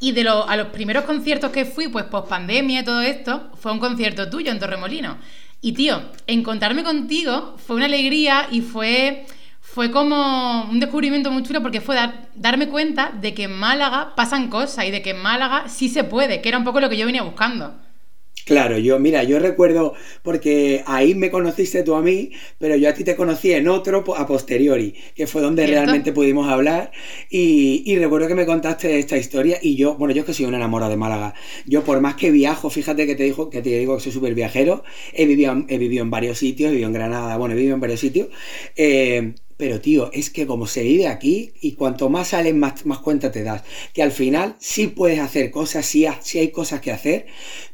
Y 0.00 0.12
de 0.12 0.22
a 0.28 0.56
los 0.56 0.68
primeros 0.68 1.04
conciertos 1.04 1.50
que 1.50 1.66
fui, 1.66 1.88
pues 1.88 2.06
post 2.06 2.28
pandemia 2.28 2.80
y 2.80 2.84
todo 2.84 3.02
esto, 3.02 3.50
fue 3.60 3.70
un 3.70 3.78
concierto 3.78 4.28
tuyo 4.28 4.50
en 4.50 4.58
Torremolino. 4.58 5.18
Y 5.60 5.72
tío, 5.72 6.02
encontrarme 6.26 6.82
contigo 6.82 7.56
fue 7.58 7.76
una 7.76 7.84
alegría 7.84 8.48
y 8.50 8.62
fue, 8.62 9.26
fue 9.60 9.90
como 9.90 10.64
un 10.70 10.80
descubrimiento 10.80 11.30
muy 11.30 11.42
chulo 11.42 11.60
porque 11.60 11.82
fue 11.82 11.98
darme 12.34 12.68
cuenta 12.68 13.12
de 13.12 13.34
que 13.34 13.44
en 13.44 13.58
Málaga 13.58 14.14
pasan 14.16 14.48
cosas 14.48 14.86
y 14.86 14.90
de 14.90 15.02
que 15.02 15.10
en 15.10 15.20
Málaga 15.20 15.68
sí 15.68 15.88
se 15.90 16.04
puede, 16.04 16.40
que 16.40 16.48
era 16.48 16.58
un 16.58 16.64
poco 16.64 16.80
lo 16.80 16.88
que 16.88 16.96
yo 16.96 17.04
venía 17.04 17.22
buscando. 17.22 17.74
Claro, 18.44 18.78
yo, 18.78 18.98
mira, 18.98 19.22
yo 19.22 19.38
recuerdo, 19.38 19.94
porque 20.22 20.82
ahí 20.86 21.14
me 21.14 21.30
conociste 21.30 21.82
tú 21.82 21.94
a 21.94 22.02
mí, 22.02 22.30
pero 22.58 22.76
yo 22.76 22.88
a 22.88 22.94
ti 22.94 23.04
te 23.04 23.14
conocí 23.16 23.52
en 23.52 23.68
otro 23.68 24.04
a 24.16 24.26
posteriori, 24.26 24.94
que 25.14 25.26
fue 25.26 25.42
donde 25.42 25.66
realmente 25.66 26.12
pudimos 26.12 26.48
hablar. 26.48 26.90
Y, 27.30 27.96
recuerdo 27.96 28.28
que 28.28 28.34
me 28.34 28.46
contaste 28.46 28.98
esta 28.98 29.16
historia 29.16 29.58
y 29.60 29.76
yo, 29.76 29.94
bueno, 29.94 30.14
yo 30.14 30.20
es 30.20 30.26
que 30.26 30.34
soy 30.34 30.46
un 30.46 30.54
enamorado 30.54 30.90
de 30.90 30.96
Málaga. 30.96 31.34
Yo 31.66 31.84
por 31.84 32.00
más 32.00 32.14
que 32.14 32.30
viajo, 32.30 32.70
fíjate 32.70 33.06
que 33.06 33.14
te, 33.14 33.24
dijo, 33.24 33.50
que 33.50 33.62
te 33.62 33.78
digo 33.78 33.96
que 33.96 34.02
soy 34.02 34.12
súper 34.12 34.34
viajero, 34.34 34.84
he 35.12 35.26
vivido, 35.26 35.64
he 35.68 35.78
vivido 35.78 36.02
en 36.02 36.10
varios 36.10 36.38
sitios, 36.38 36.68
he 36.68 36.72
vivido 36.72 36.88
en 36.88 36.94
Granada, 36.94 37.36
bueno, 37.36 37.54
he 37.54 37.56
vivido 37.56 37.74
en 37.74 37.80
varios 37.80 38.00
sitios. 38.00 38.28
Eh, 38.76 39.34
pero 39.60 39.78
tío, 39.78 40.10
es 40.14 40.30
que 40.30 40.46
como 40.46 40.66
se 40.66 40.82
vive 40.82 41.06
aquí 41.06 41.52
y 41.60 41.72
cuanto 41.72 42.08
más 42.08 42.28
sales, 42.28 42.54
más, 42.54 42.86
más 42.86 43.00
cuenta 43.00 43.30
te 43.30 43.42
das. 43.42 43.62
Que 43.92 44.02
al 44.02 44.10
final 44.10 44.56
sí 44.58 44.86
puedes 44.86 45.18
hacer 45.18 45.50
cosas, 45.50 45.84
sí, 45.84 46.06
sí, 46.22 46.38
hay 46.38 46.50
cosas 46.50 46.80
que 46.80 46.90
hacer, 46.90 47.26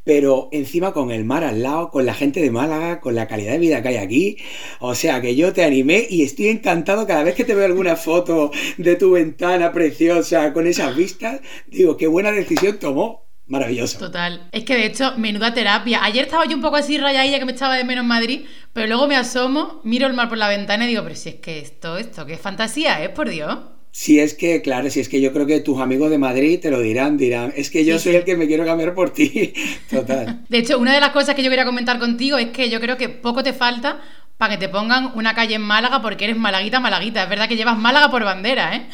pero 0.03 0.49
encima 0.51 0.93
con 0.93 1.13
el 1.13 1.25
mar 1.25 1.45
al 1.45 1.63
lado, 1.63 1.93
con 1.93 2.05
la 2.05 2.13
gente 2.15 2.41
de 2.41 2.51
Málaga, 2.51 3.01
con 3.01 3.15
la 3.15 3.29
calidad 3.29 3.53
de 3.53 3.59
vida 3.61 3.83
que 3.83 3.89
hay 3.91 3.97
aquí. 3.99 4.37
O 4.81 4.97
sea 4.97 5.21
que 5.21 5.37
yo 5.37 5.53
te 5.53 5.63
animé 5.63 6.09
y 6.11 6.25
estoy 6.25 6.49
encantado 6.49 7.07
cada 7.07 7.23
vez 7.23 7.37
que 7.37 7.45
te 7.45 7.55
veo 7.55 7.67
alguna 7.67 7.95
foto 7.95 8.51
de 8.79 8.97
tu 8.97 9.13
ventana 9.13 9.71
preciosa 9.71 10.53
con 10.53 10.67
esas 10.67 10.97
vistas. 10.97 11.41
Digo, 11.69 11.97
qué 11.97 12.09
buena 12.09 12.33
decisión 12.33 12.81
tomó. 12.81 13.26
Maravilloso. 13.49 13.99
Total. 13.99 14.49
Es 14.51 14.65
que 14.65 14.75
de 14.75 14.87
hecho, 14.87 15.15
menuda 15.17 15.55
terapia. 15.55 16.03
Ayer 16.03 16.25
estaba 16.25 16.47
yo 16.47 16.57
un 16.57 16.63
poco 16.63 16.77
así 16.77 16.99
rayadilla 16.99 17.39
que 17.39 17.45
me 17.45 17.53
echaba 17.53 17.77
de 17.77 17.85
menos 17.85 18.03
en 18.03 18.09
Madrid, 18.09 18.41
pero 18.73 18.89
luego 18.89 19.07
me 19.07 19.17
asomo, 19.17 19.81
miro 19.85 20.07
el 20.07 20.15
mar 20.15 20.29
por 20.29 20.39
la 20.39 20.49
ventana 20.49 20.85
y 20.85 20.89
digo, 20.89 21.03
pero 21.05 21.15
si 21.15 21.29
es 21.29 21.35
que 21.37 21.61
esto, 21.61 21.97
esto, 21.97 22.27
qué 22.27 22.37
fantasía 22.37 23.03
es, 23.05 23.11
por 23.11 23.29
Dios. 23.29 23.57
Si 23.93 24.19
es 24.19 24.35
que, 24.35 24.61
claro, 24.61 24.91
si 24.91 25.01
es 25.01 25.09
que 25.09 25.21
yo 25.21 25.33
creo 25.33 25.47
que 25.47 25.61
tus 25.61 25.81
amigos 25.81 26.11
de 26.11 26.19
Madrid 26.19 26.61
te 26.61 26.71
lo 26.71 26.81
dirán, 26.81 27.17
dirán, 27.17 27.53
es 27.57 27.71
que 27.71 27.85
yo 27.85 27.99
soy 27.99 28.17
el 28.17 28.25
que 28.25 28.37
me 28.37 28.47
quiero 28.47 28.65
cambiar 28.65 28.95
por 28.95 29.11
ti. 29.11 29.55
Total. 29.91 30.45
De 30.49 30.59
hecho, 30.59 30.79
una 30.79 30.93
de 30.93 31.01
las 31.01 31.11
cosas 31.11 31.35
que 31.35 31.43
yo 31.43 31.49
quería 31.49 31.65
comentar 31.65 31.99
contigo 31.99 32.37
es 32.37 32.49
que 32.49 32.69
yo 32.69 32.81
creo 32.81 32.99
que 32.99 33.09
poco 33.09 33.43
te 33.43 33.53
falta 33.53 34.01
para 34.37 34.55
que 34.55 34.67
te 34.67 34.69
pongan 34.69 35.13
una 35.15 35.35
calle 35.35 35.55
en 35.55 35.63
Málaga 35.63 36.03
porque 36.03 36.25
eres 36.25 36.37
malaguita, 36.37 36.81
malaguita. 36.81 37.23
Es 37.23 37.31
verdad 37.31 37.49
que 37.49 37.57
llevas 37.57 37.79
Málaga 37.79 38.11
por 38.11 38.23
bandera, 38.23 38.77
¿eh? 38.77 38.87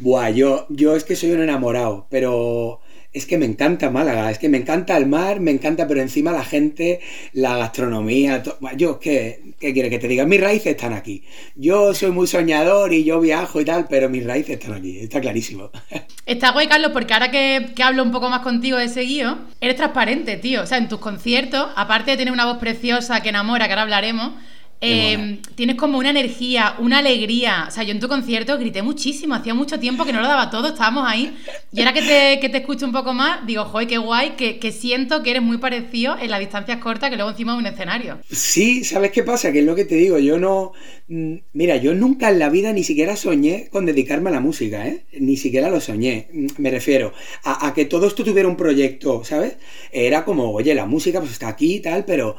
Buah, 0.00 0.30
yo, 0.30 0.66
yo 0.68 0.96
es 0.96 1.04
que 1.04 1.14
soy 1.14 1.30
un 1.30 1.42
enamorado, 1.42 2.08
pero 2.10 2.80
es 3.12 3.26
que 3.26 3.38
me 3.38 3.46
encanta 3.46 3.90
Málaga, 3.90 4.30
es 4.30 4.38
que 4.38 4.48
me 4.48 4.58
encanta 4.58 4.96
el 4.96 5.06
mar, 5.06 5.40
me 5.40 5.50
encanta, 5.50 5.88
pero 5.88 6.00
encima 6.00 6.30
la 6.30 6.44
gente, 6.44 7.00
la 7.32 7.56
gastronomía, 7.56 8.42
yo, 8.76 9.00
¿qué, 9.00 9.54
¿qué 9.58 9.72
quiere 9.72 9.90
que 9.90 9.98
te 9.98 10.06
diga? 10.06 10.26
Mis 10.26 10.40
raíces 10.40 10.68
están 10.68 10.92
aquí. 10.92 11.24
Yo 11.56 11.92
soy 11.92 12.12
muy 12.12 12.28
soñador 12.28 12.92
y 12.92 13.02
yo 13.02 13.20
viajo 13.20 13.60
y 13.60 13.64
tal, 13.64 13.86
pero 13.88 14.08
mis 14.08 14.24
raíces 14.24 14.60
están 14.60 14.74
aquí, 14.74 15.00
está 15.00 15.20
clarísimo. 15.20 15.70
Está 16.26 16.52
guay, 16.52 16.68
Carlos, 16.68 16.92
porque 16.92 17.12
ahora 17.12 17.32
que, 17.32 17.72
que 17.74 17.82
hablo 17.82 18.04
un 18.04 18.12
poco 18.12 18.30
más 18.30 18.42
contigo 18.42 18.78
de 18.78 18.84
ese 18.84 19.00
guío, 19.00 19.38
eres 19.60 19.74
transparente, 19.74 20.36
tío. 20.36 20.62
O 20.62 20.66
sea, 20.66 20.78
en 20.78 20.88
tus 20.88 21.00
conciertos, 21.00 21.70
aparte 21.74 22.12
de 22.12 22.18
tener 22.18 22.32
una 22.32 22.44
voz 22.44 22.58
preciosa 22.58 23.20
que 23.20 23.30
enamora, 23.30 23.66
que 23.66 23.72
ahora 23.72 23.82
hablaremos, 23.82 24.34
eh, 24.82 25.40
tienes 25.56 25.76
como 25.76 25.98
una 25.98 26.08
energía, 26.08 26.76
una 26.78 26.98
alegría. 26.98 27.66
O 27.68 27.70
sea, 27.70 27.82
yo 27.82 27.90
en 27.90 28.00
tu 28.00 28.08
concierto 28.08 28.56
grité 28.58 28.82
muchísimo, 28.82 29.34
hacía 29.34 29.52
mucho 29.52 29.78
tiempo 29.78 30.06
que 30.06 30.12
no 30.12 30.22
lo 30.22 30.28
daba 30.28 30.50
todo, 30.50 30.68
estábamos 30.68 31.04
ahí. 31.06 31.36
Y 31.70 31.80
ahora 31.80 31.92
que 31.92 32.00
te, 32.00 32.40
que 32.40 32.48
te 32.48 32.58
escucho 32.58 32.86
un 32.86 32.92
poco 32.92 33.12
más, 33.12 33.46
digo, 33.46 33.64
joder, 33.66 33.86
qué 33.86 33.98
guay, 33.98 34.30
que, 34.36 34.58
que, 34.58 34.72
siento 34.72 35.22
que 35.22 35.32
eres 35.32 35.42
muy 35.42 35.58
parecido 35.58 36.16
en 36.18 36.30
las 36.30 36.40
distancias 36.40 36.78
cortas 36.78 37.10
que 37.10 37.16
luego 37.16 37.30
encima 37.30 37.52
de 37.52 37.58
un 37.58 37.66
escenario. 37.66 38.20
Sí, 38.30 38.82
¿sabes 38.84 39.10
qué 39.10 39.22
pasa? 39.22 39.52
Que 39.52 39.58
es 39.58 39.66
lo 39.66 39.74
que 39.74 39.84
te 39.84 39.96
digo, 39.96 40.18
yo 40.18 40.38
no... 40.38 40.72
Mm, 41.08 41.34
mira, 41.52 41.76
yo 41.76 41.94
nunca 41.94 42.30
en 42.30 42.38
la 42.38 42.48
vida 42.48 42.72
ni 42.72 42.82
siquiera 42.82 43.16
soñé 43.16 43.68
con 43.70 43.84
dedicarme 43.84 44.30
a 44.30 44.32
la 44.32 44.40
música, 44.40 44.86
¿eh? 44.88 45.04
Ni 45.18 45.36
siquiera 45.36 45.68
lo 45.68 45.80
soñé, 45.80 46.28
mm, 46.32 46.46
me 46.56 46.70
refiero 46.70 47.12
a, 47.44 47.74
que 47.74 47.84
todo 47.84 48.06
esto 48.06 48.24
tuviera 48.24 48.48
un 48.48 48.56
proyecto, 48.56 49.24
¿sabes? 49.24 49.56
Era 49.92 50.24
como, 50.24 50.50
oye, 50.52 50.74
la 50.74 50.86
música 50.86 51.20
pues 51.20 51.32
está 51.32 51.48
aquí 51.48 51.74
y 51.76 51.80
tal, 51.80 52.06
pero... 52.06 52.36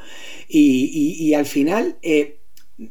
Y, 0.48 1.16
y, 1.20 1.34
al 1.34 1.46
final... 1.46 1.96
Eh, 2.02 2.31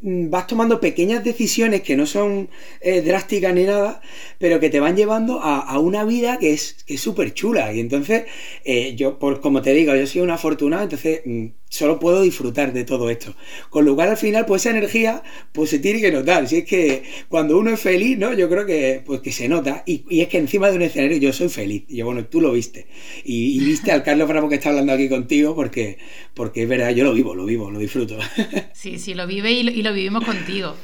vas 0.02 0.48
tomando 0.48 0.80
pequeñas 0.80 1.24
decisiones 1.24 1.82
que 1.82 1.96
no 1.96 2.06
son 2.06 2.50
eh, 2.82 3.02
drásticas 3.02 3.54
ni 3.54 3.64
nada, 3.64 4.02
pero 4.40 4.60
que 4.60 4.70
te 4.70 4.80
van 4.80 4.96
llevando 4.96 5.42
a, 5.42 5.80
una 5.80 6.06
vida 6.06 6.38
que 6.40 6.54
es 6.54 6.78
súper 6.98 7.34
chula. 7.34 7.74
Y 7.74 7.80
entonces, 7.80 8.26
eh, 8.66 8.96
yo, 8.96 9.20
por, 9.20 9.42
como 9.42 9.62
te 9.62 9.74
digo, 9.74 9.96
yo 9.96 10.08
soy 10.08 10.22
una 10.22 10.36
afortunada, 10.36 10.84
entonces 10.84 11.22
mm, 11.26 11.48
solo 11.72 12.00
puedo 12.00 12.22
disfrutar 12.22 12.74
de 12.74 12.84
todo 12.84 13.10
esto. 13.10 13.34
Con 13.70 13.86
lo 13.86 13.96
cual, 13.96 14.10
al 14.10 14.18
final, 14.18 14.46
pues 14.46 14.64
esa 14.64 14.72
energía, 14.72 15.24
pues 15.54 15.70
se 15.70 15.80
tiene 15.80 16.02
que 16.02 16.12
notar. 16.12 16.48
Si 16.48 16.58
es 16.58 16.66
que 16.66 17.04
cuando 17.30 17.58
uno 17.58 17.72
es 17.72 17.80
feliz, 17.80 18.18
¿no? 18.18 18.34
Yo 18.34 18.50
creo 18.50 18.66
que, 18.66 19.02
pues 19.06 19.22
que 19.22 19.32
se 19.32 19.48
nota. 19.48 19.82
Y, 19.86 20.04
es 20.20 20.28
que 20.28 20.38
encima 20.38 20.70
de 20.70 20.76
un 20.76 20.82
escenario 20.82 21.18
yo 21.18 21.32
soy 21.32 21.48
feliz. 21.48 21.86
Y 21.88 22.02
bueno, 22.02 22.26
tú 22.26 22.42
lo 22.42 22.52
viste. 22.52 22.88
Y, 23.24 23.58
viste 23.60 23.94
al 23.94 24.04
Carlos 24.04 24.28
Bravo 24.28 24.50
que 24.50 24.56
está 24.56 24.70
hablando 24.70 24.92
aquí 24.92 25.08
contigo 25.08 25.56
porque, 25.56 25.98
porque 26.34 26.64
es 26.64 26.70
verdad, 26.70 26.92
yo 26.92 27.06
lo 27.06 27.14
vivo, 27.14 27.34
lo 27.36 27.46
vivo, 27.46 27.72
lo 27.72 27.80
disfruto. 27.80 28.18
Sí, 28.74 29.00
sí, 29.00 29.14
lo 29.14 29.28
vive 29.28 29.52
y 29.52 29.82
lo, 29.82 29.94
vivimos 29.94 30.26
contigo. 30.26 30.76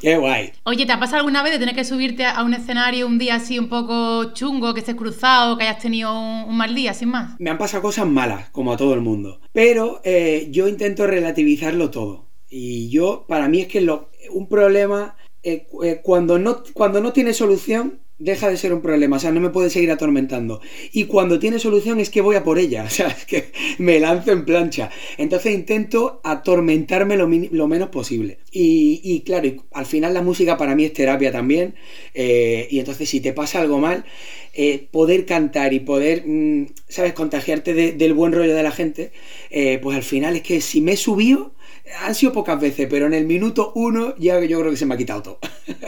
Qué 0.00 0.16
guay. 0.16 0.52
Oye, 0.64 0.86
¿te 0.86 0.92
ha 0.92 1.00
pasado 1.00 1.18
alguna 1.18 1.42
vez 1.42 1.52
de 1.52 1.58
tener 1.58 1.74
que 1.74 1.84
subirte 1.84 2.24
a 2.24 2.42
un 2.42 2.54
escenario 2.54 3.06
un 3.06 3.18
día 3.18 3.36
así 3.36 3.58
un 3.58 3.68
poco 3.68 4.32
chungo, 4.32 4.72
que 4.72 4.80
estés 4.80 4.94
cruzado, 4.94 5.58
que 5.58 5.64
hayas 5.64 5.82
tenido 5.82 6.12
un, 6.18 6.56
mal 6.56 6.74
día, 6.74 6.94
sin 6.94 7.10
más? 7.10 7.38
Me 7.38 7.50
han 7.50 7.58
pasado 7.58 7.82
cosas 7.82 8.06
malas, 8.06 8.48
como 8.50 8.72
a 8.72 8.76
todo 8.76 8.94
el 8.94 9.00
mundo. 9.00 9.40
Pero 9.52 10.00
eh, 10.04 10.48
yo 10.50 10.68
intento 10.68 11.06
relativizarlo 11.06 11.90
todo. 11.90 12.28
Y 12.48 12.88
yo, 12.90 13.26
para 13.28 13.48
mí 13.48 13.60
es 13.60 13.68
que 13.68 13.80
lo, 13.80 14.10
un 14.30 14.48
problema, 14.48 15.16
eh, 15.42 15.66
eh, 15.82 16.00
cuando, 16.02 16.38
no, 16.38 16.62
cuando 16.72 17.00
no 17.00 17.12
tiene 17.12 17.32
solución, 17.32 18.00
deja 18.20 18.48
de 18.50 18.56
ser 18.56 18.72
un 18.72 18.82
problema, 18.82 19.16
o 19.16 19.18
sea, 19.18 19.32
no 19.32 19.40
me 19.40 19.48
puede 19.48 19.70
seguir 19.70 19.90
atormentando. 19.90 20.60
Y 20.92 21.06
cuando 21.06 21.38
tiene 21.38 21.58
solución 21.58 21.98
es 21.98 22.10
que 22.10 22.20
voy 22.20 22.36
a 22.36 22.44
por 22.44 22.58
ella, 22.58 22.84
o 22.86 22.90
sea, 22.90 23.08
es 23.08 23.24
que 23.24 23.50
me 23.78 23.98
lanzo 23.98 24.30
en 24.30 24.44
plancha. 24.44 24.90
Entonces 25.18 25.52
intento 25.52 26.20
atormentarme 26.22 27.16
lo, 27.16 27.26
menos 27.66 27.88
posible. 27.88 28.38
Y, 28.52 29.22
claro, 29.24 29.50
al 29.72 29.86
final 29.86 30.14
la 30.14 30.22
música 30.22 30.56
para 30.56 30.76
mí 30.76 30.84
es 30.84 30.92
terapia 30.92 31.32
también. 31.32 31.74
Eh, 32.14 32.68
y 32.70 32.78
entonces 32.78 33.08
si 33.08 33.20
te 33.20 33.32
pasa 33.32 33.60
algo 33.60 33.78
mal, 33.78 34.04
eh, 34.52 34.86
poder 34.90 35.24
cantar 35.24 35.72
y 35.72 35.80
poder, 35.80 36.24
mm, 36.26 36.66
¿sabes?, 36.88 37.14
contagiarte 37.14 37.72
del 37.72 38.14
buen 38.14 38.32
rollo 38.32 38.54
de 38.54 38.62
la 38.62 38.72
gente, 38.72 39.12
eh, 39.50 39.78
pues 39.82 39.96
al 39.96 40.02
final 40.02 40.36
es 40.36 40.42
que 40.42 40.60
si 40.60 40.80
me 40.80 40.92
he 40.92 40.96
subido 40.96 41.54
han 42.00 42.14
sido 42.14 42.32
pocas 42.32 42.60
veces, 42.60 42.86
pero 42.90 43.06
en 43.06 43.14
el 43.14 43.26
minuto 43.26 43.72
uno 43.74 44.14
ya 44.18 44.40
yo 44.40 44.60
creo 44.60 44.70
que 44.70 44.76
se 44.76 44.86
me 44.86 44.94
ha 44.94 44.98
quitado 44.98 45.22
todo. 45.22 45.38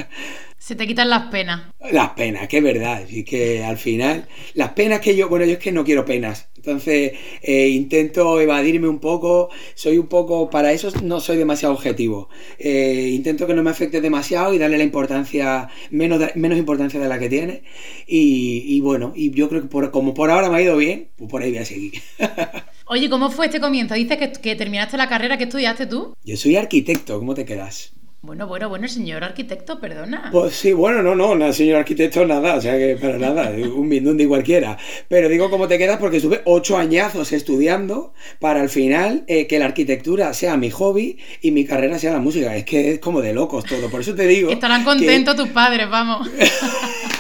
Se 0.63 0.77
te 0.77 0.87
quitan 0.87 1.11
las 1.11 1.25
penas. 1.25 1.73
Las 1.91 2.11
penas, 2.11 2.47
que 2.47 2.59
es 2.59 2.63
verdad. 2.63 3.03
Y 3.09 3.25
que 3.25 3.65
al 3.65 3.79
final, 3.79 4.29
las 4.55 4.75
penas 4.75 5.01
que 5.01 5.17
yo, 5.17 5.29
bueno, 5.29 5.45
yo 5.45 5.55
es 5.55 5.59
que 5.59 5.73
no 5.73 5.83
quiero 5.85 6.05
penas. 6.05 6.51
Entonces, 6.55 7.15
eh, 7.43 7.69
intento 7.71 8.41
evadirme 8.41 8.87
un 8.87 9.01
poco. 9.01 9.51
Soy 9.75 9.99
un 9.99 10.07
poco, 10.07 10.51
para 10.51 10.73
eso 10.73 10.93
no 11.03 11.19
soy 11.19 11.37
demasiado 11.37 11.75
objetivo. 11.75 12.29
Eh, 12.61 13.11
intento 13.13 13.49
que 13.49 13.55
no 13.55 13.65
me 13.65 13.71
afecte 13.71 14.01
demasiado 14.01 14.55
y 14.55 14.59
darle 14.59 14.79
la 14.79 14.85
importancia, 14.85 15.69
menos, 15.91 16.23
menos 16.37 16.57
importancia 16.57 17.01
de 17.01 17.09
la 17.09 17.19
que 17.19 17.29
tiene. 17.29 17.65
Y, 18.07 18.81
bueno, 18.83 19.13
y 19.17 19.33
yo 19.33 19.49
creo 19.49 19.63
que 19.63 19.69
por, 19.69 19.91
como 19.91 20.15
por 20.15 20.31
ahora 20.31 20.49
me 20.49 20.59
ha 20.59 20.63
ido 20.63 20.77
bien, 20.77 21.09
pues 21.17 21.29
por 21.29 21.43
ahí 21.43 21.51
voy 21.51 21.59
a 21.59 21.65
seguir. 21.65 21.95
Oye, 22.87 23.09
¿cómo 23.09 23.31
fue 23.31 23.47
este 23.47 23.61
comienzo? 23.61 23.95
Dices 23.95 24.19
que, 24.19 24.33
que 24.33 24.57
terminaste 24.57 24.97
la 24.97 25.09
carrera 25.09 25.39
que 25.39 25.45
estudiaste 25.45 25.87
tú. 25.87 26.15
Yo 26.25 26.37
soy 26.37 26.57
arquitecto, 26.57 27.19
¿cómo 27.19 27.35
te 27.35 27.45
quedas? 27.45 27.93
Bueno, 28.25 28.47
bueno, 28.47 28.69
bueno, 28.69 28.87
señor 28.87 29.25
arquitecto, 29.25 29.81
perdona. 29.81 30.29
Pues 30.31 30.55
sí, 30.55 30.73
bueno, 30.73 31.03
no, 31.03 31.17
no, 31.17 31.35
no, 31.35 31.53
señor 31.53 31.79
arquitecto, 31.79 32.25
nada, 32.25 32.55
o 32.55 32.61
sea 32.61 32.79
que 32.79 32.97
para 32.97 33.19
nada, 33.19 33.51
un 33.75 33.89
mindundi 33.89 34.27
cualquiera. 34.27 34.79
Pero 35.09 35.29
digo 35.29 35.51
cómo 35.51 35.67
te 35.67 35.77
quedas 35.77 35.99
porque 35.99 36.19
estuve 36.19 36.41
ocho 36.45 36.77
añazos 36.77 37.33
estudiando 37.33 38.15
para 38.39 38.61
al 38.61 38.69
final 38.69 39.25
eh, 39.27 39.49
que 39.49 39.59
la 39.59 39.65
arquitectura 39.65 40.35
sea 40.35 40.57
mi 40.57 40.71
hobby 40.71 41.19
y 41.41 41.51
mi 41.51 41.65
carrera 41.65 41.99
sea 41.99 42.13
la 42.13 42.21
música. 42.21 42.55
Es 42.55 42.65
que 42.65 42.93
es 42.93 42.99
como 43.01 43.23
de 43.23 43.33
locos 43.35 43.65
todo, 43.65 43.91
por 43.91 44.03
eso 44.03 44.15
te 44.15 44.29
digo. 44.29 44.53
Estarán 44.53 44.85
contentos 44.85 45.35
tus 45.35 45.49
padres, 45.49 45.91
vamos. 45.91 46.31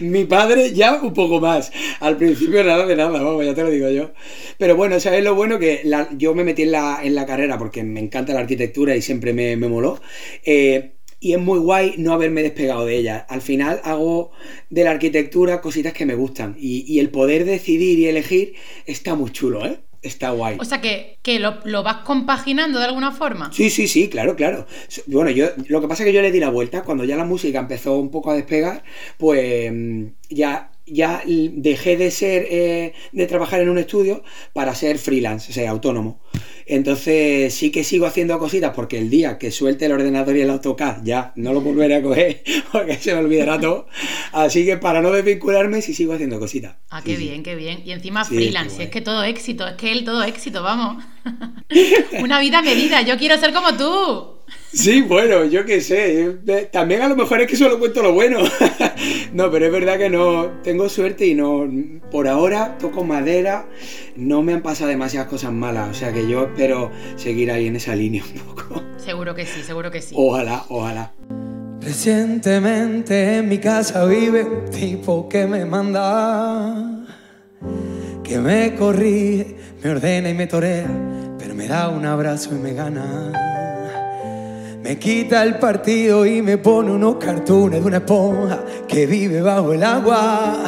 Mi 0.00 0.24
padre 0.24 0.72
ya 0.72 1.00
un 1.02 1.12
poco 1.12 1.40
más. 1.40 1.72
Al 2.00 2.16
principio 2.16 2.62
nada 2.64 2.86
de 2.86 2.96
nada, 2.96 3.10
vamos, 3.22 3.44
ya 3.44 3.54
te 3.54 3.62
lo 3.62 3.70
digo 3.70 3.88
yo. 3.90 4.12
Pero 4.58 4.76
bueno, 4.76 5.00
¿sabes 5.00 5.24
lo 5.24 5.34
bueno? 5.34 5.58
Que 5.58 5.82
yo 6.16 6.34
me 6.34 6.44
metí 6.44 6.62
en 6.62 6.72
la, 6.72 7.00
en 7.02 7.14
la 7.14 7.26
carrera 7.26 7.58
porque 7.58 7.82
me 7.82 8.00
encanta 8.00 8.34
la 8.34 8.40
arquitectura 8.40 8.96
y 8.96 9.02
siempre 9.02 9.32
me, 9.32 9.56
me 9.56 9.68
moló. 9.68 10.00
Eh, 10.44 10.92
y 11.18 11.32
es 11.32 11.40
muy 11.40 11.58
guay 11.58 11.94
no 11.98 12.12
haberme 12.12 12.42
despegado 12.42 12.84
de 12.86 12.96
ella. 12.96 13.26
Al 13.28 13.40
final 13.42 13.80
hago 13.84 14.32
de 14.70 14.84
la 14.84 14.90
arquitectura 14.90 15.60
cositas 15.60 15.92
que 15.92 16.06
me 16.06 16.14
gustan. 16.14 16.56
Y, 16.58 16.84
y 16.86 17.00
el 17.00 17.10
poder 17.10 17.44
decidir 17.44 17.98
y 17.98 18.06
elegir 18.06 18.54
está 18.86 19.14
muy 19.14 19.30
chulo, 19.32 19.66
¿eh? 19.66 19.78
Está 20.06 20.30
guay. 20.30 20.56
O 20.60 20.64
sea 20.64 20.80
que, 20.80 21.18
lo, 21.38 21.82
vas 21.82 21.98
compaginando 21.98 22.78
de 22.78 22.84
alguna 22.84 23.10
forma. 23.12 23.52
Sí, 23.52 23.70
sí, 23.70 23.88
sí, 23.88 24.08
claro, 24.08 24.36
claro. 24.36 24.66
Bueno, 25.06 25.30
yo 25.30 25.48
lo 25.68 25.80
que 25.80 25.88
pasa 25.88 26.02
es 26.02 26.06
que 26.06 26.12
yo 26.12 26.22
le 26.22 26.30
di 26.30 26.40
la 26.40 26.50
vuelta. 26.50 26.82
Cuando 26.82 27.04
ya 27.04 27.16
la 27.16 27.24
música 27.24 27.58
empezó 27.58 27.98
un 27.98 28.10
poco 28.10 28.30
a 28.30 28.36
despegar, 28.36 28.84
pues 29.18 29.72
mm, 29.72 30.04
ya 30.30 30.70
ya 30.86 31.22
dejé 31.26 31.96
de 31.96 32.10
ser 32.10 32.46
eh, 32.48 32.92
de 33.12 33.26
trabajar 33.26 33.60
en 33.60 33.68
un 33.68 33.78
estudio 33.78 34.22
para 34.52 34.74
ser 34.74 34.98
freelance, 34.98 35.50
o 35.50 35.54
sea, 35.54 35.70
autónomo. 35.70 36.20
Entonces 36.64 37.54
sí 37.54 37.70
que 37.70 37.84
sigo 37.84 38.06
haciendo 38.06 38.38
cositas 38.38 38.72
porque 38.74 38.98
el 38.98 39.10
día 39.10 39.38
que 39.38 39.50
suelte 39.50 39.86
el 39.86 39.92
ordenador 39.92 40.36
y 40.36 40.40
el 40.40 40.50
AutoCAD 40.50 41.04
ya 41.04 41.32
no 41.36 41.52
lo 41.52 41.60
volveré 41.60 41.96
a 41.96 42.02
coger 42.02 42.42
porque 42.72 42.96
se 42.96 43.14
me 43.14 43.20
olvidará 43.20 43.60
todo. 43.60 43.86
Así 44.32 44.64
que 44.64 44.76
para 44.76 45.00
no 45.00 45.10
desvincularme 45.10 45.82
sí 45.82 45.94
sigo 45.94 46.12
haciendo 46.12 46.38
cositas. 46.38 46.76
Ah, 46.90 47.02
qué 47.04 47.16
bien, 47.16 47.42
qué 47.42 47.54
bien. 47.54 47.82
Y 47.84 47.92
encima 47.92 48.24
freelance, 48.24 48.82
es 48.82 48.90
que 48.90 49.00
todo 49.00 49.22
éxito, 49.24 49.66
es 49.66 49.74
que 49.74 49.92
él 49.92 50.04
todo 50.04 50.22
éxito, 50.22 50.62
vamos. 50.62 51.04
Una 52.20 52.40
vida 52.40 52.62
medida, 52.62 53.02
yo 53.02 53.16
quiero 53.16 53.38
ser 53.38 53.52
como 53.52 53.76
tú. 53.76 54.35
Sí, 54.76 55.00
bueno, 55.00 55.46
yo 55.46 55.64
qué 55.64 55.80
sé. 55.80 56.36
También 56.70 57.00
a 57.00 57.08
lo 57.08 57.16
mejor 57.16 57.40
es 57.40 57.48
que 57.48 57.56
solo 57.56 57.78
cuento 57.78 58.02
lo 58.02 58.12
bueno. 58.12 58.40
no, 59.32 59.50
pero 59.50 59.66
es 59.66 59.72
verdad 59.72 59.96
que 59.96 60.10
no. 60.10 60.48
Tengo 60.62 60.90
suerte 60.90 61.26
y 61.26 61.34
no. 61.34 61.66
Por 62.10 62.28
ahora 62.28 62.76
toco 62.78 63.02
madera. 63.02 63.66
No 64.16 64.42
me 64.42 64.52
han 64.52 64.60
pasado 64.60 64.90
demasiadas 64.90 65.28
cosas 65.28 65.50
malas. 65.50 65.88
O 65.90 65.94
sea 65.94 66.12
que 66.12 66.28
yo 66.28 66.44
espero 66.44 66.90
seguir 67.16 67.50
ahí 67.50 67.68
en 67.68 67.76
esa 67.76 67.96
línea 67.96 68.22
un 68.22 68.54
poco. 68.54 68.82
Seguro 68.98 69.34
que 69.34 69.46
sí, 69.46 69.62
seguro 69.62 69.90
que 69.90 70.02
sí. 70.02 70.14
Ojalá, 70.16 70.66
ojalá. 70.68 71.14
Recientemente 71.80 73.38
en 73.38 73.48
mi 73.48 73.58
casa 73.58 74.04
vive 74.04 74.44
un 74.44 74.70
tipo 74.70 75.26
que 75.26 75.46
me 75.46 75.64
manda. 75.64 77.06
Que 78.22 78.38
me 78.38 78.74
corrige, 78.74 79.56
me 79.82 79.90
ordena 79.90 80.28
y 80.28 80.34
me 80.34 80.46
torea. 80.46 80.86
Pero 81.38 81.54
me 81.54 81.66
da 81.66 81.88
un 81.88 82.04
abrazo 82.04 82.50
y 82.54 82.58
me 82.58 82.74
gana. 82.74 83.32
Me 84.86 85.00
quita 85.00 85.42
el 85.42 85.58
partido 85.58 86.24
y 86.24 86.42
me 86.42 86.58
pone 86.58 86.92
unos 86.92 87.16
cartones 87.16 87.80
de 87.80 87.86
una 87.88 87.96
esponja 87.96 88.64
que 88.86 89.04
vive 89.04 89.40
bajo 89.40 89.72
el 89.72 89.82
agua. 89.82 90.62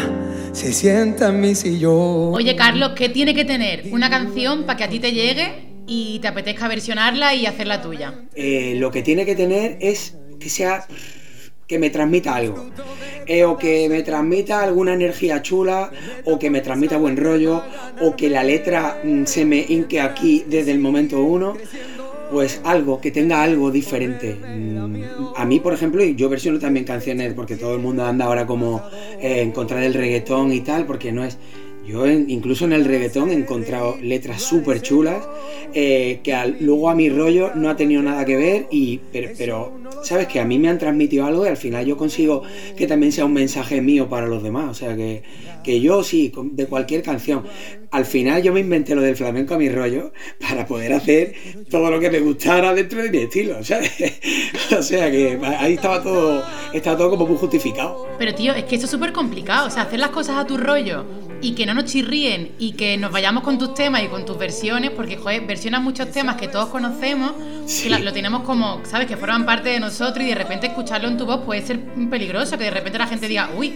Se 0.50 0.72
sienta 0.72 1.28
en 1.28 1.40
mi 1.40 1.54
sillón. 1.54 2.34
Oye, 2.34 2.56
Carlos, 2.56 2.94
¿qué 2.96 3.10
tiene 3.10 3.32
que 3.32 3.44
tener 3.44 3.84
una 3.92 4.10
canción 4.10 4.64
para 4.64 4.76
que 4.76 4.82
a 4.82 4.88
ti 4.88 4.98
te 4.98 5.12
llegue 5.12 5.68
y 5.86 6.18
te 6.18 6.26
apetezca 6.26 6.66
versionarla 6.66 7.32
y 7.36 7.46
hacerla 7.46 7.80
tuya? 7.80 8.12
Eh, 8.34 8.74
lo 8.76 8.90
que 8.90 9.02
tiene 9.02 9.24
que 9.24 9.36
tener 9.36 9.78
es 9.80 10.16
que 10.40 10.50
sea 10.50 10.84
que 11.68 11.78
me 11.78 11.90
transmita 11.90 12.34
algo. 12.34 12.72
Eh, 13.24 13.44
o 13.44 13.56
que 13.56 13.88
me 13.88 14.02
transmita 14.02 14.64
alguna 14.64 14.94
energía 14.94 15.42
chula, 15.42 15.92
o 16.24 16.40
que 16.40 16.50
me 16.50 16.60
transmita 16.60 16.96
buen 16.96 17.16
rollo, 17.16 17.62
o 18.00 18.16
que 18.16 18.28
la 18.28 18.42
letra 18.42 19.00
mm, 19.04 19.26
se 19.26 19.44
me 19.44 19.64
hinque 19.68 20.00
aquí 20.00 20.44
desde 20.48 20.72
el 20.72 20.80
momento 20.80 21.22
uno 21.22 21.56
pues 22.30 22.60
algo, 22.64 23.00
que 23.00 23.10
tenga 23.10 23.42
algo 23.42 23.70
diferente. 23.70 24.34
Mm, 24.34 25.02
a 25.36 25.44
mí, 25.44 25.60
por 25.60 25.72
ejemplo, 25.72 26.04
yo 26.04 26.28
versiono 26.28 26.58
también 26.58 26.84
canciones, 26.84 27.32
porque 27.34 27.56
todo 27.56 27.74
el 27.74 27.80
mundo 27.80 28.04
anda 28.04 28.26
ahora 28.26 28.46
como 28.46 28.82
eh, 29.20 29.40
en 29.40 29.52
contra 29.52 29.80
del 29.80 29.94
reggaetón 29.94 30.52
y 30.52 30.60
tal, 30.60 30.86
porque 30.86 31.12
no 31.12 31.24
es... 31.24 31.38
Yo 31.86 32.06
incluso 32.06 32.66
en 32.66 32.74
el 32.74 32.84
reggaetón 32.84 33.30
he 33.30 33.32
encontrado 33.32 33.96
letras 34.02 34.42
súper 34.42 34.82
chulas 34.82 35.26
eh, 35.72 36.20
que 36.22 36.36
luego 36.60 36.90
a 36.90 36.94
mi 36.94 37.08
rollo 37.08 37.52
no 37.54 37.70
ha 37.70 37.76
tenido 37.76 38.02
nada 38.02 38.26
que 38.26 38.36
ver, 38.36 38.66
y, 38.70 39.00
pero, 39.38 39.72
sabes 40.02 40.26
que 40.28 40.40
a 40.40 40.44
mí 40.44 40.58
me 40.58 40.68
han 40.68 40.78
transmitido 40.78 41.26
algo 41.26 41.44
y 41.44 41.48
al 41.48 41.56
final 41.56 41.84
yo 41.84 41.96
consigo 41.96 42.42
que 42.76 42.86
también 42.86 43.12
sea 43.12 43.24
un 43.24 43.32
mensaje 43.32 43.80
mío 43.80 44.08
para 44.08 44.26
los 44.26 44.42
demás. 44.42 44.70
O 44.70 44.74
sea 44.74 44.96
que, 44.96 45.22
que 45.62 45.80
yo 45.80 46.02
sí, 46.02 46.32
de 46.52 46.66
cualquier 46.66 47.02
canción 47.02 47.44
al 47.90 48.04
final 48.04 48.42
yo 48.42 48.52
me 48.52 48.60
inventé 48.60 48.94
lo 48.94 49.02
del 49.02 49.16
flamenco 49.16 49.54
a 49.54 49.58
mi 49.58 49.68
rollo 49.68 50.12
para 50.40 50.66
poder 50.66 50.92
hacer 50.92 51.34
todo 51.70 51.90
lo 51.90 51.98
que 52.00 52.10
me 52.10 52.20
gustara 52.20 52.74
dentro 52.74 53.02
de 53.02 53.10
mi 53.10 53.18
estilo, 53.18 53.62
¿sabes? 53.64 53.92
o 54.78 54.82
sea 54.82 55.10
que 55.10 55.38
ahí 55.58 55.74
estaba 55.74 56.02
todo, 56.02 56.44
estaba 56.72 56.96
todo 56.96 57.10
como 57.10 57.26
muy 57.26 57.36
justificado. 57.36 58.06
Pero 58.18 58.34
tío, 58.34 58.52
es 58.52 58.64
que 58.64 58.74
esto 58.74 58.86
es 58.86 58.90
súper 58.90 59.12
complicado, 59.12 59.68
o 59.68 59.70
sea, 59.70 59.82
hacer 59.84 60.00
las 60.00 60.10
cosas 60.10 60.36
a 60.36 60.46
tu 60.46 60.56
rollo 60.56 61.04
y 61.40 61.52
que 61.52 61.66
no 61.66 61.74
nos 61.74 61.84
chirríen 61.84 62.52
y 62.58 62.72
que 62.72 62.96
nos 62.96 63.12
vayamos 63.12 63.44
con 63.44 63.58
tus 63.58 63.72
temas 63.74 64.02
y 64.02 64.08
con 64.08 64.24
tus 64.24 64.36
versiones, 64.36 64.90
porque 64.90 65.16
joder, 65.16 65.46
versionas 65.46 65.82
muchos 65.82 66.10
temas 66.10 66.36
que 66.36 66.48
todos 66.48 66.68
conocemos, 66.68 67.32
y 67.84 67.88
lo 67.88 68.12
tenemos 68.12 68.42
como, 68.42 68.80
¿sabes? 68.84 69.06
Que 69.06 69.16
forman 69.16 69.46
parte 69.46 69.77
nosotros 69.80 70.24
y 70.24 70.28
de 70.28 70.34
repente 70.34 70.68
escucharlo 70.68 71.08
en 71.08 71.16
tu 71.16 71.26
voz 71.26 71.44
puede 71.44 71.62
ser 71.62 71.80
peligroso, 72.10 72.56
que 72.58 72.64
de 72.64 72.70
repente 72.70 72.98
la 72.98 73.06
gente 73.06 73.28
diga, 73.28 73.50
uy, 73.56 73.74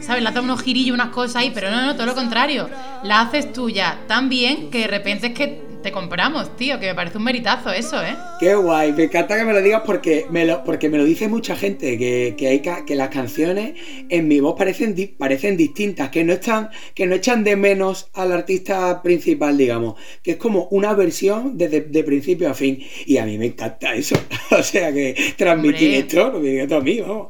¿sabes? 0.00 0.22
Le 0.22 0.30
dado 0.30 0.42
unos 0.42 0.62
girillos, 0.62 0.94
unas 0.94 1.10
cosas 1.10 1.36
ahí, 1.36 1.50
pero 1.54 1.70
no, 1.70 1.82
no, 1.82 1.94
todo 1.94 2.06
lo 2.06 2.14
contrario. 2.14 2.68
La 3.02 3.20
haces 3.20 3.52
tuya 3.52 3.98
tan 4.06 4.28
bien 4.28 4.70
que 4.70 4.80
de 4.80 4.86
repente 4.86 5.28
es 5.28 5.34
que 5.34 5.67
te 5.82 5.92
compramos, 5.92 6.56
tío, 6.56 6.80
que 6.80 6.86
me 6.86 6.94
parece 6.94 7.18
un 7.18 7.24
meritazo 7.24 7.70
eso, 7.72 8.02
¿eh? 8.02 8.16
Qué 8.40 8.54
guay, 8.54 8.92
me 8.92 9.04
encanta 9.04 9.36
que 9.36 9.44
me 9.44 9.52
lo 9.52 9.62
digas 9.62 9.82
porque 9.84 10.26
me 10.30 10.44
lo, 10.44 10.64
porque 10.64 10.88
me 10.88 10.98
lo 10.98 11.04
dice 11.04 11.28
mucha 11.28 11.56
gente, 11.56 11.96
que, 11.98 12.48
hay, 12.48 12.60
que 12.60 12.96
las 12.96 13.08
canciones 13.08 13.74
en 14.08 14.28
mi 14.28 14.40
voz 14.40 14.56
parecen, 14.58 14.94
parecen 15.18 15.56
distintas, 15.56 16.10
que 16.10 16.24
no, 16.24 16.32
están, 16.32 16.70
que 16.94 17.06
no 17.06 17.14
echan 17.14 17.44
de 17.44 17.56
menos 17.56 18.10
al 18.14 18.32
artista 18.32 19.02
principal, 19.02 19.56
digamos, 19.56 19.94
que 20.22 20.32
es 20.32 20.36
como 20.36 20.68
una 20.70 20.94
versión 20.94 21.56
desde 21.56 21.82
de, 21.82 22.04
principio 22.04 22.50
a 22.50 22.54
fin. 22.54 22.82
Y 23.06 23.18
a 23.18 23.24
mí 23.24 23.38
me 23.38 23.46
encanta 23.46 23.94
eso. 23.94 24.16
o 24.50 24.62
sea 24.62 24.92
que 24.92 25.34
transmitir 25.36 25.94
esto, 25.94 26.30
lo 26.30 26.40
digo 26.40 26.76
a 26.76 26.80
mí, 26.80 27.00
vamos. 27.00 27.28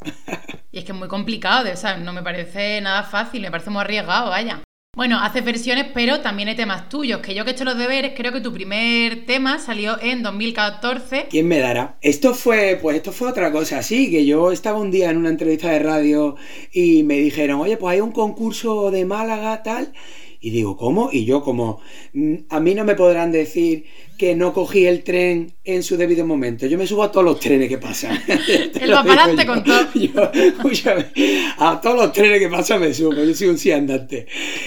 Y 0.70 0.78
es 0.78 0.84
que 0.84 0.92
es 0.92 0.98
muy 0.98 1.08
complicado, 1.08 1.64
de, 1.64 1.72
o 1.72 1.98
no 1.98 2.12
me 2.12 2.22
parece 2.22 2.80
nada 2.80 3.02
fácil, 3.02 3.42
me 3.42 3.50
parece 3.50 3.70
muy 3.70 3.80
arriesgado, 3.80 4.30
vaya. 4.30 4.62
Bueno, 4.96 5.20
haces 5.20 5.44
versiones, 5.44 5.86
pero 5.94 6.20
también 6.22 6.48
hay 6.48 6.56
temas 6.56 6.88
tuyos, 6.88 7.20
que 7.20 7.34
yo 7.34 7.44
que 7.44 7.50
he 7.50 7.54
hecho 7.54 7.64
los 7.64 7.78
deberes, 7.78 8.14
creo 8.16 8.32
que 8.32 8.40
tu 8.40 8.52
primer 8.52 9.26
tema 9.26 9.58
salió 9.58 10.00
en 10.00 10.22
2014. 10.22 11.26
¿Quién 11.30 11.46
me 11.46 11.58
dará? 11.58 11.98
Esto 12.00 12.34
fue, 12.34 12.78
pues 12.80 12.96
esto 12.96 13.12
fue 13.12 13.28
otra 13.28 13.52
cosa, 13.52 13.82
sí, 13.82 14.10
que 14.10 14.24
yo 14.24 14.50
estaba 14.50 14.80
un 14.80 14.90
día 14.90 15.10
en 15.10 15.18
una 15.18 15.28
entrevista 15.28 15.70
de 15.70 15.78
radio 15.78 16.36
y 16.72 17.02
me 17.04 17.18
dijeron, 17.18 17.60
oye, 17.60 17.76
pues 17.76 17.92
hay 17.92 18.00
un 18.00 18.12
concurso 18.12 18.90
de 18.90 19.04
Málaga, 19.04 19.62
tal, 19.62 19.92
y 20.40 20.50
digo, 20.50 20.76
¿cómo? 20.76 21.10
Y 21.12 21.26
yo 21.26 21.42
como, 21.42 21.80
mm, 22.14 22.34
a 22.48 22.58
mí 22.58 22.74
no 22.74 22.84
me 22.84 22.94
podrán 22.94 23.30
decir 23.30 23.84
que 24.18 24.34
no 24.34 24.52
cogí 24.52 24.84
el 24.86 25.04
tren 25.04 25.54
en 25.64 25.84
su 25.84 25.96
debido 25.96 26.26
momento. 26.26 26.66
Yo 26.66 26.76
me 26.76 26.88
subo 26.88 27.04
a 27.04 27.12
todos 27.12 27.24
los 27.24 27.38
trenes 27.38 27.68
que 27.68 27.78
pasan. 27.78 28.20
el 28.28 28.90
papalante 28.90 29.46
con 29.46 29.62
todo. 29.62 29.78
a 31.58 31.80
todos 31.80 31.96
los 31.96 32.12
trenes 32.12 32.40
que 32.40 32.48
pasan 32.48 32.80
me 32.80 32.92
subo, 32.92 33.14
yo 33.14 33.32
soy 33.32 33.46
un 33.46 33.58
sí 33.58 33.70
andante. 33.70 34.26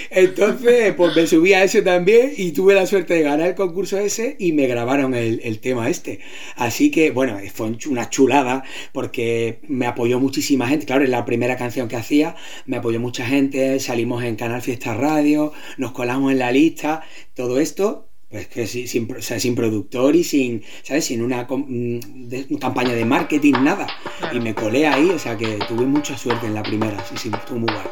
Entonces, 0.10 0.93
pues 0.96 1.15
me 1.15 1.27
subí 1.27 1.51
a 1.53 1.63
ese 1.65 1.81
también 1.81 2.31
y 2.38 2.53
tuve 2.53 2.74
la 2.74 2.88
suerte 2.88 3.13
de 3.13 3.24
ganar 3.24 3.50
el 3.50 3.55
concurso 3.55 3.98
ese 4.00 4.38
y 4.39 4.53
me 4.53 4.67
grabaron 4.67 5.13
el, 5.13 5.41
el 5.43 5.60
tema 5.60 5.89
este. 5.89 6.22
Así 6.55 6.89
que, 6.89 7.12
bueno, 7.12 7.38
fue 7.53 7.75
una 7.89 8.10
chulada 8.10 8.63
porque 8.93 9.60
me 9.67 9.86
apoyó 9.86 10.22
muchísima 10.22 10.70
gente. 10.70 10.86
Claro, 10.86 11.03
es 11.03 11.10
la 11.10 11.25
primera 11.25 11.58
canción 11.58 11.89
que 11.89 11.98
hacía, 11.98 12.36
me 12.65 12.77
apoyó 12.77 13.01
mucha 13.01 13.25
gente, 13.25 13.81
salimos 13.81 14.24
en 14.24 14.38
Canal 14.38 14.62
Fiesta 14.62 14.93
Radio, 14.93 15.51
nos 15.77 15.91
colamos 15.91 16.31
en 16.31 16.39
la 16.39 16.53
lista, 16.53 17.03
todo 17.36 17.60
esto 17.60 18.10
Pues 18.31 18.47
que 18.47 18.65
sí, 18.65 18.88
sin, 18.88 19.13
o 19.13 19.21
sea, 19.21 19.39
sin 19.41 19.55
productor 19.55 20.15
y 20.15 20.23
sin, 20.23 20.63
¿sabes? 20.83 21.03
Sin 21.05 21.21
una, 21.21 21.43
mm, 21.43 22.55
campaña 22.59 22.93
de 22.93 23.03
marketing, 23.03 23.55
nada. 23.61 23.88
Y 24.31 24.39
me 24.39 24.55
colé 24.55 24.88
ahí, 24.88 25.09
o 25.09 25.19
sea 25.19 25.38
que 25.38 25.59
tuve 25.67 25.85
mucha 25.85 26.17
suerte 26.17 26.47
en 26.47 26.53
la 26.53 26.63
primera, 26.63 26.97
sí, 27.05 27.15
sí, 27.17 27.29
estuvo 27.33 27.59
muy 27.59 27.73
guay. 27.73 27.88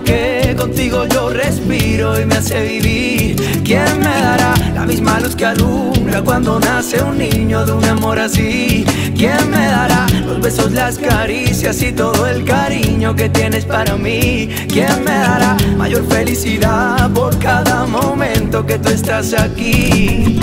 Que 0.00 0.54
contigo 0.56 1.06
yo 1.06 1.30
respiro 1.30 2.18
y 2.20 2.24
me 2.24 2.36
hace 2.36 2.62
vivir. 2.62 3.62
¿Quién 3.62 3.98
me 3.98 4.06
dará 4.06 4.54
la 4.74 4.86
misma 4.86 5.20
luz 5.20 5.36
que 5.36 5.44
alumbra 5.44 6.22
cuando 6.22 6.58
nace 6.58 7.02
un 7.02 7.18
niño 7.18 7.64
de 7.66 7.72
un 7.72 7.84
amor 7.84 8.18
así? 8.18 8.84
¿Quién 9.16 9.50
me 9.50 9.66
dará 9.66 10.06
los 10.26 10.40
besos, 10.40 10.72
las 10.72 10.98
caricias 10.98 11.82
y 11.82 11.92
todo 11.92 12.26
el 12.26 12.44
cariño 12.44 13.14
que 13.14 13.28
tienes 13.28 13.64
para 13.64 13.96
mí? 13.96 14.48
¿Quién 14.68 15.04
me 15.04 15.12
dará 15.12 15.56
mayor 15.76 16.06
felicidad 16.08 17.10
por 17.10 17.38
cada 17.38 17.86
momento 17.86 18.64
que 18.64 18.78
tú 18.78 18.88
estás 18.88 19.34
aquí? 19.34 20.40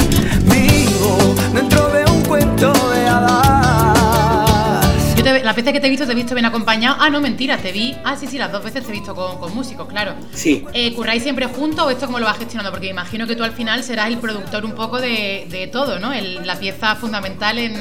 La 5.49 5.55
veces 5.55 5.73
que 5.73 5.79
te 5.79 5.87
he 5.87 5.89
visto, 5.89 6.05
te 6.05 6.11
he 6.11 6.15
visto 6.15 6.35
bien 6.35 6.45
acompañado. 6.45 6.97
Ah, 6.99 7.09
no, 7.09 7.21
mentira, 7.21 7.57
te 7.57 7.71
vi. 7.71 7.95
Ah, 8.03 8.15
sí, 8.15 8.27
sí, 8.27 8.37
las 8.37 8.51
dos 8.51 8.63
veces 8.63 8.83
te 8.83 8.89
he 8.89 8.91
visto 8.91 9.15
con, 9.15 9.55
músicos, 9.55 9.87
claro. 9.87 10.13
Sí. 10.31 10.63
Eh, 10.73 10.93
¿Curráis 10.93 11.23
siempre 11.23 11.47
juntos 11.47 11.87
o 11.87 11.89
esto 11.89 12.05
cómo 12.05 12.19
lo 12.19 12.27
vas 12.27 12.37
gestionando? 12.37 12.69
Porque 12.69 12.85
imagino 12.85 13.25
que 13.25 13.35
tú 13.35 13.43
al 13.43 13.53
final 13.53 13.83
serás 13.83 14.09
el 14.09 14.19
productor 14.19 14.63
un 14.63 14.73
poco 14.73 15.01
de, 15.01 15.67
todo, 15.71 15.97
¿no? 15.97 16.11
la 16.13 16.59
pieza 16.59 16.95
fundamental 16.95 17.57
en, 17.57 17.73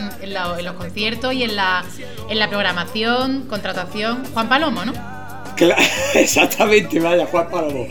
los 0.64 0.74
conciertos 0.76 1.34
y 1.34 1.42
en 1.42 1.56
la, 1.56 1.84
en 2.30 2.38
la 2.38 2.48
programación, 2.48 3.42
contratación. 3.50 4.24
Juan 4.32 4.48
Palomo, 4.48 4.86
¿no? 4.86 4.94
exactamente, 6.14 7.00
vaya, 7.00 7.26
Juan 7.26 7.50
Palomo. 7.50 7.86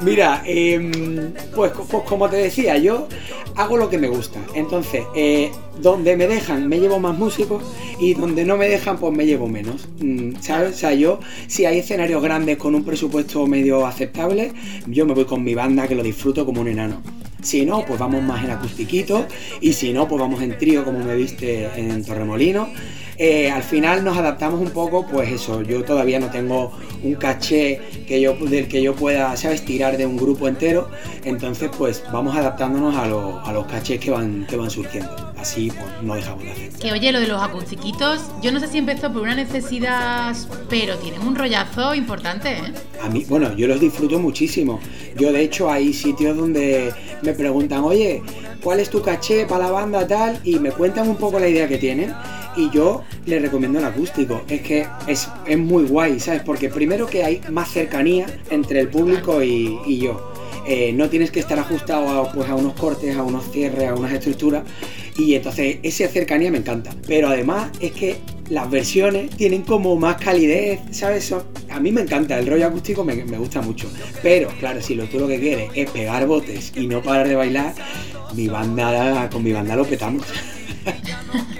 Mira, 0.00 0.42
em, 0.44 1.32
pues, 1.54 1.70
pues, 1.88 2.02
como 2.02 2.28
te 2.28 2.36
decía, 2.36 2.78
yo 2.78 3.06
hago 3.54 3.76
lo 3.76 3.88
que 3.88 3.98
me 3.98 4.08
gusta. 4.08 4.40
Entonces, 4.54 5.04
eh, 5.14 5.52
donde 5.78 6.16
me 6.16 6.26
dejan 6.26 6.68
me 6.68 6.78
llevo 6.78 6.98
más 6.98 7.16
músicos 7.16 7.62
y 8.00 8.14
donde 8.14 8.44
no 8.44 8.56
me 8.56 8.68
dejan 8.68 8.98
pues 8.98 9.16
me 9.16 9.26
llevo 9.26 9.48
menos. 9.48 9.88
Mm, 10.00 10.40
¿Sabes? 10.40 10.74
O 10.74 10.78
sea, 10.78 10.94
yo 10.94 11.20
si 11.46 11.66
hay 11.66 11.78
escenarios 11.78 12.22
grandes 12.22 12.56
con 12.56 12.74
un 12.74 12.84
presupuesto 12.84 13.46
medio 13.46 13.86
aceptable, 13.86 14.52
yo 14.86 15.06
me 15.06 15.14
voy 15.14 15.24
con 15.24 15.44
mi 15.44 15.54
banda 15.54 15.86
que 15.86 15.94
lo 15.94 16.02
disfruto 16.02 16.46
como 16.46 16.60
un 16.60 16.68
enano. 16.68 17.02
Si 17.42 17.64
no, 17.64 17.84
pues 17.86 17.98
vamos 17.98 18.22
más 18.22 18.44
en 18.44 18.50
acustiquito 18.50 19.26
y 19.60 19.72
si 19.72 19.92
no, 19.92 20.08
pues 20.08 20.20
vamos 20.20 20.42
en 20.42 20.58
trío 20.58 20.84
como 20.84 20.98
me 20.98 21.16
viste 21.16 21.68
en 21.76 22.04
Torremolino. 22.04 22.68
Eh, 23.22 23.50
al 23.50 23.62
final 23.62 24.02
nos 24.02 24.16
adaptamos 24.16 24.62
un 24.62 24.70
poco, 24.70 25.06
pues 25.06 25.30
eso, 25.30 25.60
yo 25.60 25.84
todavía 25.84 26.18
no 26.18 26.30
tengo 26.30 26.72
un 27.02 27.16
caché 27.16 27.78
que 28.08 28.18
yo, 28.18 28.32
del 28.32 28.66
que 28.66 28.80
yo 28.80 28.94
pueda, 28.94 29.36
¿sabes?, 29.36 29.62
tirar 29.62 29.98
de 29.98 30.06
un 30.06 30.16
grupo 30.16 30.48
entero, 30.48 30.88
entonces 31.22 31.68
pues 31.76 32.02
vamos 32.10 32.34
adaptándonos 32.34 32.96
a, 32.96 33.06
los 33.52 33.66
cachés 33.66 34.00
que 34.00 34.10
van, 34.10 34.46
que 34.46 34.56
van 34.56 34.70
surgiendo, 34.70 35.14
así 35.36 35.70
pues 35.70 36.02
no 36.02 36.14
dejamos 36.14 36.44
de 36.44 36.52
hacer. 36.52 36.72
Que 36.80 36.92
oye, 36.92 37.12
lo 37.12 37.20
de 37.20 37.26
los 37.26 37.42
acustiquitos, 37.42 38.22
yo 38.40 38.52
no 38.52 38.58
sé 38.58 38.68
si 38.68 38.78
empezó 38.78 39.12
por 39.12 39.20
una 39.20 39.34
necesidad, 39.34 40.34
pero 40.70 40.96
tienen 40.96 41.20
un 41.20 41.36
rollazo 41.36 41.94
importante, 41.94 42.52
¿eh? 42.52 42.72
A 43.02 43.10
mí, 43.10 43.26
bueno, 43.28 43.54
yo 43.54 43.66
los 43.66 43.80
disfruto 43.80 44.18
muchísimo, 44.18 44.80
yo 45.18 45.30
de 45.30 45.42
hecho 45.42 45.70
hay 45.70 45.92
sitios 45.92 46.38
donde 46.38 46.94
me 47.20 47.34
preguntan, 47.34 47.84
oye, 47.84 48.22
¿cuál 48.62 48.80
es 48.80 48.88
tu 48.88 49.02
caché 49.02 49.44
para 49.44 49.66
la 49.66 49.72
banda 49.72 50.06
tal? 50.06 50.40
Y 50.42 50.58
me 50.58 50.70
cuentan 50.70 51.06
un 51.06 51.16
poco 51.16 51.38
la 51.38 51.48
idea 51.48 51.68
que 51.68 51.76
tienen 51.76 52.14
y 52.56 52.70
yo 52.70 53.02
le 53.26 53.38
recomiendo 53.38 53.78
el 53.78 53.84
acústico. 53.84 54.42
Es 54.48 54.62
que 54.62 54.86
es, 55.06 55.28
muy 55.58 55.84
guay, 55.84 56.20
¿sabes? 56.20 56.42
Porque 56.42 56.68
primero 56.68 57.06
que 57.06 57.24
hay 57.24 57.40
más 57.50 57.70
cercanía 57.70 58.26
entre 58.50 58.80
el 58.80 58.88
público 58.88 59.42
y, 59.42 59.98
yo. 59.98 60.32
Eh, 60.66 60.92
no 60.92 61.08
tienes 61.08 61.30
que 61.30 61.40
estar 61.40 61.58
ajustado 61.58 62.08
a, 62.08 62.32
pues, 62.32 62.48
a 62.48 62.54
unos 62.54 62.74
cortes, 62.74 63.16
a 63.16 63.22
unos 63.22 63.50
cierres, 63.50 63.88
a 63.88 63.94
unas 63.94 64.12
estructuras. 64.12 64.62
Y 65.16 65.34
entonces 65.34 65.78
esa 65.82 66.06
cercanía 66.08 66.50
me 66.50 66.58
encanta. 66.58 66.94
Pero 67.06 67.28
además 67.28 67.70
es 67.80 67.92
que 67.92 68.16
las 68.50 68.68
versiones 68.70 69.30
tienen 69.30 69.62
como 69.62 69.96
más 69.96 70.16
calidez, 70.16 70.80
¿sabes? 70.90 71.32
a 71.70 71.80
mí 71.80 71.92
me 71.92 72.02
encanta, 72.02 72.38
el 72.38 72.46
rollo 72.46 72.66
acústico 72.66 73.04
me, 73.04 73.14
gusta 73.14 73.62
mucho. 73.62 73.88
Pero 74.22 74.48
claro, 74.58 74.82
si 74.82 74.94
lo, 74.94 75.04
tú 75.04 75.20
lo 75.20 75.28
que 75.28 75.38
quieres 75.38 75.70
es 75.74 75.90
pegar 75.90 76.26
botes 76.26 76.72
y 76.76 76.86
no 76.86 77.00
parar 77.00 77.28
de 77.28 77.36
bailar, 77.36 77.74
mi 78.34 78.48
banda, 78.48 79.30
con 79.30 79.42
mi 79.42 79.52
banda 79.52 79.76
lo 79.76 79.84
petamos. 79.84 80.26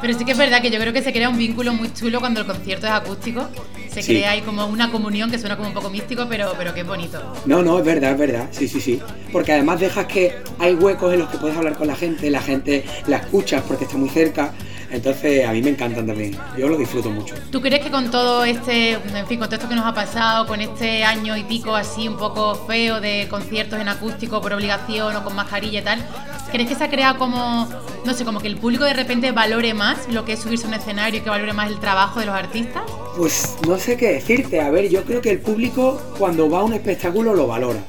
Pero 0.00 0.18
sí 0.18 0.24
que 0.24 0.32
es 0.32 0.38
verdad 0.38 0.62
que 0.62 0.70
yo 0.70 0.78
creo 0.78 0.92
que 0.92 1.02
se 1.02 1.12
crea 1.12 1.28
un 1.28 1.36
vínculo 1.36 1.72
muy 1.72 1.92
chulo 1.92 2.20
cuando 2.20 2.40
el 2.40 2.46
concierto 2.46 2.86
es 2.86 2.92
acústico. 2.92 3.48
Se 3.90 4.02
crea 4.02 4.30
ahí 4.30 4.40
como 4.42 4.66
una 4.66 4.90
comunión 4.90 5.30
que 5.30 5.38
suena 5.38 5.56
como 5.56 5.68
un 5.68 5.74
poco 5.74 5.90
místico, 5.90 6.26
pero, 6.28 6.54
pero 6.56 6.72
que 6.72 6.80
es 6.80 6.86
bonito. 6.86 7.20
No, 7.44 7.62
no, 7.62 7.78
es 7.78 7.84
verdad, 7.84 8.12
es 8.12 8.18
verdad. 8.18 8.48
Sí, 8.52 8.68
sí, 8.68 8.80
sí. 8.80 9.00
Porque 9.32 9.52
además 9.52 9.80
dejas 9.80 10.06
que 10.06 10.36
hay 10.58 10.74
huecos 10.74 11.12
en 11.12 11.20
los 11.20 11.28
que 11.28 11.38
puedes 11.38 11.56
hablar 11.56 11.76
con 11.76 11.86
la 11.86 11.96
gente, 11.96 12.30
la 12.30 12.40
gente 12.40 12.84
la 13.06 13.18
escuchas 13.18 13.62
porque 13.66 13.84
está 13.84 13.96
muy 13.96 14.08
cerca. 14.08 14.52
Entonces 14.90 15.46
a 15.46 15.52
mí 15.52 15.62
me 15.62 15.70
encantan 15.70 16.06
también, 16.06 16.36
yo 16.58 16.68
lo 16.68 16.76
disfruto 16.76 17.10
mucho. 17.10 17.36
¿Tú 17.52 17.60
crees 17.60 17.80
que 17.82 17.90
con 17.90 18.10
todo 18.10 18.44
este, 18.44 18.92
en 18.94 19.26
fin, 19.28 19.38
con 19.38 19.48
todo 19.48 19.54
esto 19.54 19.68
que 19.68 19.76
nos 19.76 19.86
ha 19.86 19.94
pasado, 19.94 20.46
con 20.46 20.60
este 20.60 21.04
año 21.04 21.36
y 21.36 21.44
pico 21.44 21.76
así 21.76 22.08
un 22.08 22.16
poco 22.16 22.56
feo 22.66 23.00
de 23.00 23.28
conciertos 23.30 23.78
en 23.78 23.88
acústico 23.88 24.40
por 24.40 24.52
obligación 24.52 25.14
o 25.14 25.22
con 25.22 25.36
mascarilla 25.36 25.80
y 25.80 25.82
tal, 25.82 26.04
¿crees 26.50 26.68
que 26.68 26.74
se 26.74 26.84
ha 26.84 26.90
creado 26.90 27.18
como, 27.18 27.68
no 28.04 28.14
sé, 28.14 28.24
como 28.24 28.40
que 28.40 28.48
el 28.48 28.56
público 28.56 28.84
de 28.84 28.94
repente 28.94 29.32
valore 29.32 29.74
más 29.74 30.08
lo 30.08 30.24
que 30.24 30.34
es 30.34 30.40
subirse 30.40 30.66
a 30.66 30.68
un 30.68 30.74
escenario 30.74 31.20
y 31.20 31.22
que 31.22 31.30
valore 31.30 31.52
más 31.52 31.68
el 31.68 31.78
trabajo 31.78 32.20
de 32.20 32.26
los 32.26 32.34
artistas? 32.34 32.82
Pues 33.16 33.56
no 33.66 33.78
sé 33.78 33.96
qué 33.96 34.12
decirte, 34.12 34.60
a 34.60 34.70
ver, 34.70 34.88
yo 34.88 35.04
creo 35.04 35.20
que 35.20 35.30
el 35.30 35.40
público 35.40 36.00
cuando 36.18 36.48
va 36.48 36.60
a 36.60 36.64
un 36.64 36.72
espectáculo 36.72 37.34
lo 37.34 37.46
valora. 37.46 37.84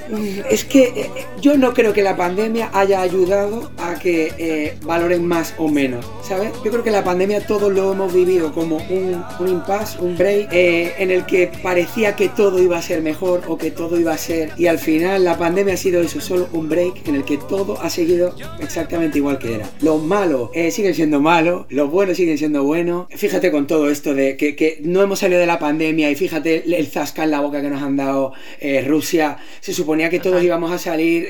Es 0.49 0.65
que 0.65 0.84
eh, 0.95 1.10
yo 1.39 1.57
no 1.57 1.73
creo 1.73 1.93
que 1.93 2.01
la 2.01 2.15
pandemia 2.15 2.69
haya 2.73 3.01
ayudado 3.01 3.71
a 3.77 3.95
que 3.95 4.34
eh, 4.38 4.77
valoren 4.84 5.25
más 5.25 5.53
o 5.57 5.67
menos, 5.67 6.05
¿sabes? 6.23 6.51
Yo 6.63 6.71
creo 6.71 6.84
que 6.84 6.91
la 6.91 7.03
pandemia 7.03 7.45
todos 7.45 7.71
lo 7.71 7.93
hemos 7.93 8.13
vivido 8.13 8.51
como 8.51 8.77
un, 8.77 9.23
un 9.39 9.47
impasse, 9.47 9.99
un 9.99 10.17
break, 10.17 10.49
eh, 10.51 10.93
en 10.97 11.12
el 11.12 11.25
que 11.25 11.51
parecía 11.62 12.15
que 12.15 12.29
todo 12.29 12.62
iba 12.62 12.77
a 12.77 12.81
ser 12.81 13.01
mejor 13.01 13.43
o 13.47 13.57
que 13.57 13.71
todo 13.71 13.99
iba 13.99 14.13
a 14.13 14.17
ser. 14.17 14.51
Y 14.57 14.67
al 14.67 14.79
final 14.79 15.23
la 15.23 15.38
pandemia 15.38 15.75
ha 15.75 15.77
sido 15.77 16.01
eso, 16.01 16.19
solo 16.21 16.47
un 16.51 16.69
break 16.69 17.07
en 17.07 17.15
el 17.15 17.23
que 17.23 17.38
todo 17.38 17.79
ha 17.81 17.89
seguido 17.89 18.36
exactamente 18.60 19.17
igual 19.17 19.39
que 19.39 19.55
era. 19.55 19.69
Los 19.81 20.01
malos 20.01 20.49
eh, 20.53 20.71
siguen 20.71 20.95
siendo 20.95 21.19
malos, 21.19 21.65
los 21.69 21.89
buenos 21.89 22.17
siguen 22.17 22.38
siendo 22.38 22.63
buenos. 22.63 23.07
Fíjate 23.10 23.51
con 23.51 23.67
todo 23.67 23.89
esto 23.89 24.13
de 24.13 24.38
que, 24.38 24.79
no 24.84 25.01
hemos 25.01 25.11
salido 25.19 25.39
de 25.39 25.47
la 25.47 25.60
pandemia 25.60 26.10
y 26.10 26.15
fíjate 26.15 26.63
el 26.78 26.88
zasca 26.88 27.24
en 27.24 27.32
la 27.32 27.39
boca 27.39 27.62
que 27.62 27.69
nos 27.69 27.82
han 27.82 27.97
dado 27.97 28.34
eh, 28.60 28.84
Rusia. 28.88 29.38
Se 29.60 29.74
suponía 29.74 30.10
que 30.10 30.19
todos 30.19 30.43
íbamos 30.43 30.71
a 30.71 30.78
salir 30.78 31.28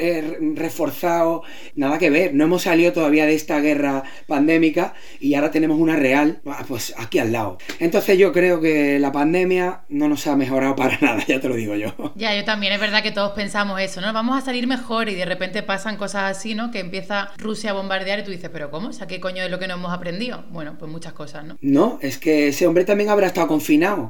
reforzados. 0.56 1.42
Nada 1.76 1.98
que 1.98 2.10
ver, 2.10 2.34
no 2.34 2.46
hemos 2.46 2.64
salido 2.64 2.94
todavía 2.94 3.26
de 3.26 3.36
esta 3.36 3.60
guerra 3.60 4.04
pandémica 4.28 4.94
y 5.20 5.34
ahora 5.36 5.52
tenemos 5.52 5.80
una 5.80 5.96
real, 5.96 6.42
ah, 6.46 6.64
pues 6.68 6.94
aquí 6.98 7.20
al 7.20 7.32
lado. 7.32 7.58
Entonces 7.80 8.18
yo 8.18 8.32
creo 8.32 8.62
que 8.62 9.00
la 9.00 9.12
pandemia 9.12 9.82
no 9.90 10.08
nos 10.08 10.28
ha 10.28 10.36
mejorado 10.36 10.76
para 10.76 10.98
nada, 11.02 11.24
ya 11.26 11.40
te 11.40 11.48
lo 11.48 11.56
digo 11.56 11.76
yo. 11.76 12.14
Ya, 12.16 12.36
yo 12.36 12.44
también, 12.44 12.74
es 12.74 12.80
verdad 12.80 13.04
que 13.04 13.12
todos 13.12 13.32
pensamos 13.32 13.80
eso, 13.82 14.02
¿no? 14.02 14.14
Vamos 14.14 14.38
a 14.38 14.46
salir 14.46 14.68
mejor 14.68 15.10
y 15.10 15.16
de 15.16 15.26
repente 15.26 15.64
pasan 15.64 15.98
cosas 15.98 16.38
así, 16.38 16.56
¿no? 16.56 16.72
Que 16.72 16.80
empieza 16.80 17.30
Rusia 17.38 17.72
a 17.72 17.74
bombardear 17.74 18.20
y 18.20 18.24
tú 18.24 18.32
dices, 18.32 18.50
pero 18.52 18.72
¿cómo? 18.72 18.90
O 18.90 18.94
sea, 18.94 19.08
¿qué 19.08 19.20
coño 19.20 19.44
es 19.44 19.52
lo 19.52 19.60
que 19.60 19.68
no 19.68 19.76
hemos 19.76 19.94
aprendido? 19.94 20.44
Bueno, 20.50 20.76
pues 20.78 20.92
muchas 20.92 21.14
cosas, 21.14 21.46
¿no? 21.46 21.58
No, 21.62 22.00
es 22.02 22.18
que 22.18 22.50
ese 22.50 22.68
hombre 22.68 22.86
también 22.86 23.10
habrá 23.10 23.28
estado 23.28 23.48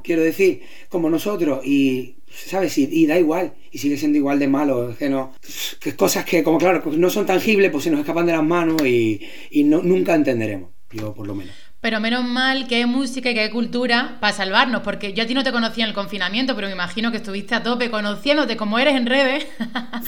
quiero 0.04 0.22
decir, 0.22 0.62
como 0.90 1.10
nosotros, 1.10 1.66
y 1.66 2.16
¿sabes? 2.34 2.78
Y, 2.78 3.06
da 3.06 3.20
igual, 3.20 3.54
y 3.72 3.78
sigue 3.78 3.98
siendo 3.98 4.18
igual 4.18 4.40
de 4.40 4.48
malo, 4.48 4.92
es 4.92 4.98
que 4.98 5.10
no, 5.10 5.34
que 5.80 5.96
cosas 5.96 6.26
que 6.26 6.44
como 6.44 6.58
claro, 6.58 6.84
no 6.92 7.10
son 7.10 7.26
tangibles, 7.26 7.72
pues 7.72 7.84
se 7.84 7.92
nos 7.92 8.00
escapan 8.00 8.26
de 8.26 8.34
las 8.34 8.44
manos 8.44 8.82
y, 8.86 9.22
y 9.50 9.64
no, 9.64 9.82
nunca 9.82 10.16
entenderemos, 10.16 10.70
yo 10.92 11.14
por 11.14 11.28
lo 11.28 11.36
menos. 11.36 11.54
Pero 11.82 12.00
menos 12.00 12.24
mal 12.24 12.68
que 12.68 12.76
hay 12.76 12.86
música 12.86 13.32
y 13.32 13.34
que 13.34 13.40
hay 13.42 13.50
cultura 13.50 14.18
para 14.22 14.34
salvarnos, 14.34 14.84
porque 14.84 15.14
yo 15.14 15.24
a 15.24 15.26
ti 15.26 15.34
no 15.34 15.44
te 15.44 15.52
conocía 15.52 15.84
en 15.84 15.90
el 15.90 15.96
confinamiento, 15.96 16.56
pero 16.56 16.68
me 16.68 16.74
imagino 16.74 17.10
que 17.10 17.18
estuviste 17.18 17.56
a 17.56 17.64
tope 17.64 17.90
conociéndote 17.90 18.56
como 18.56 18.78
eres 18.78 18.96
en 18.96 19.08
redes. 19.08 19.48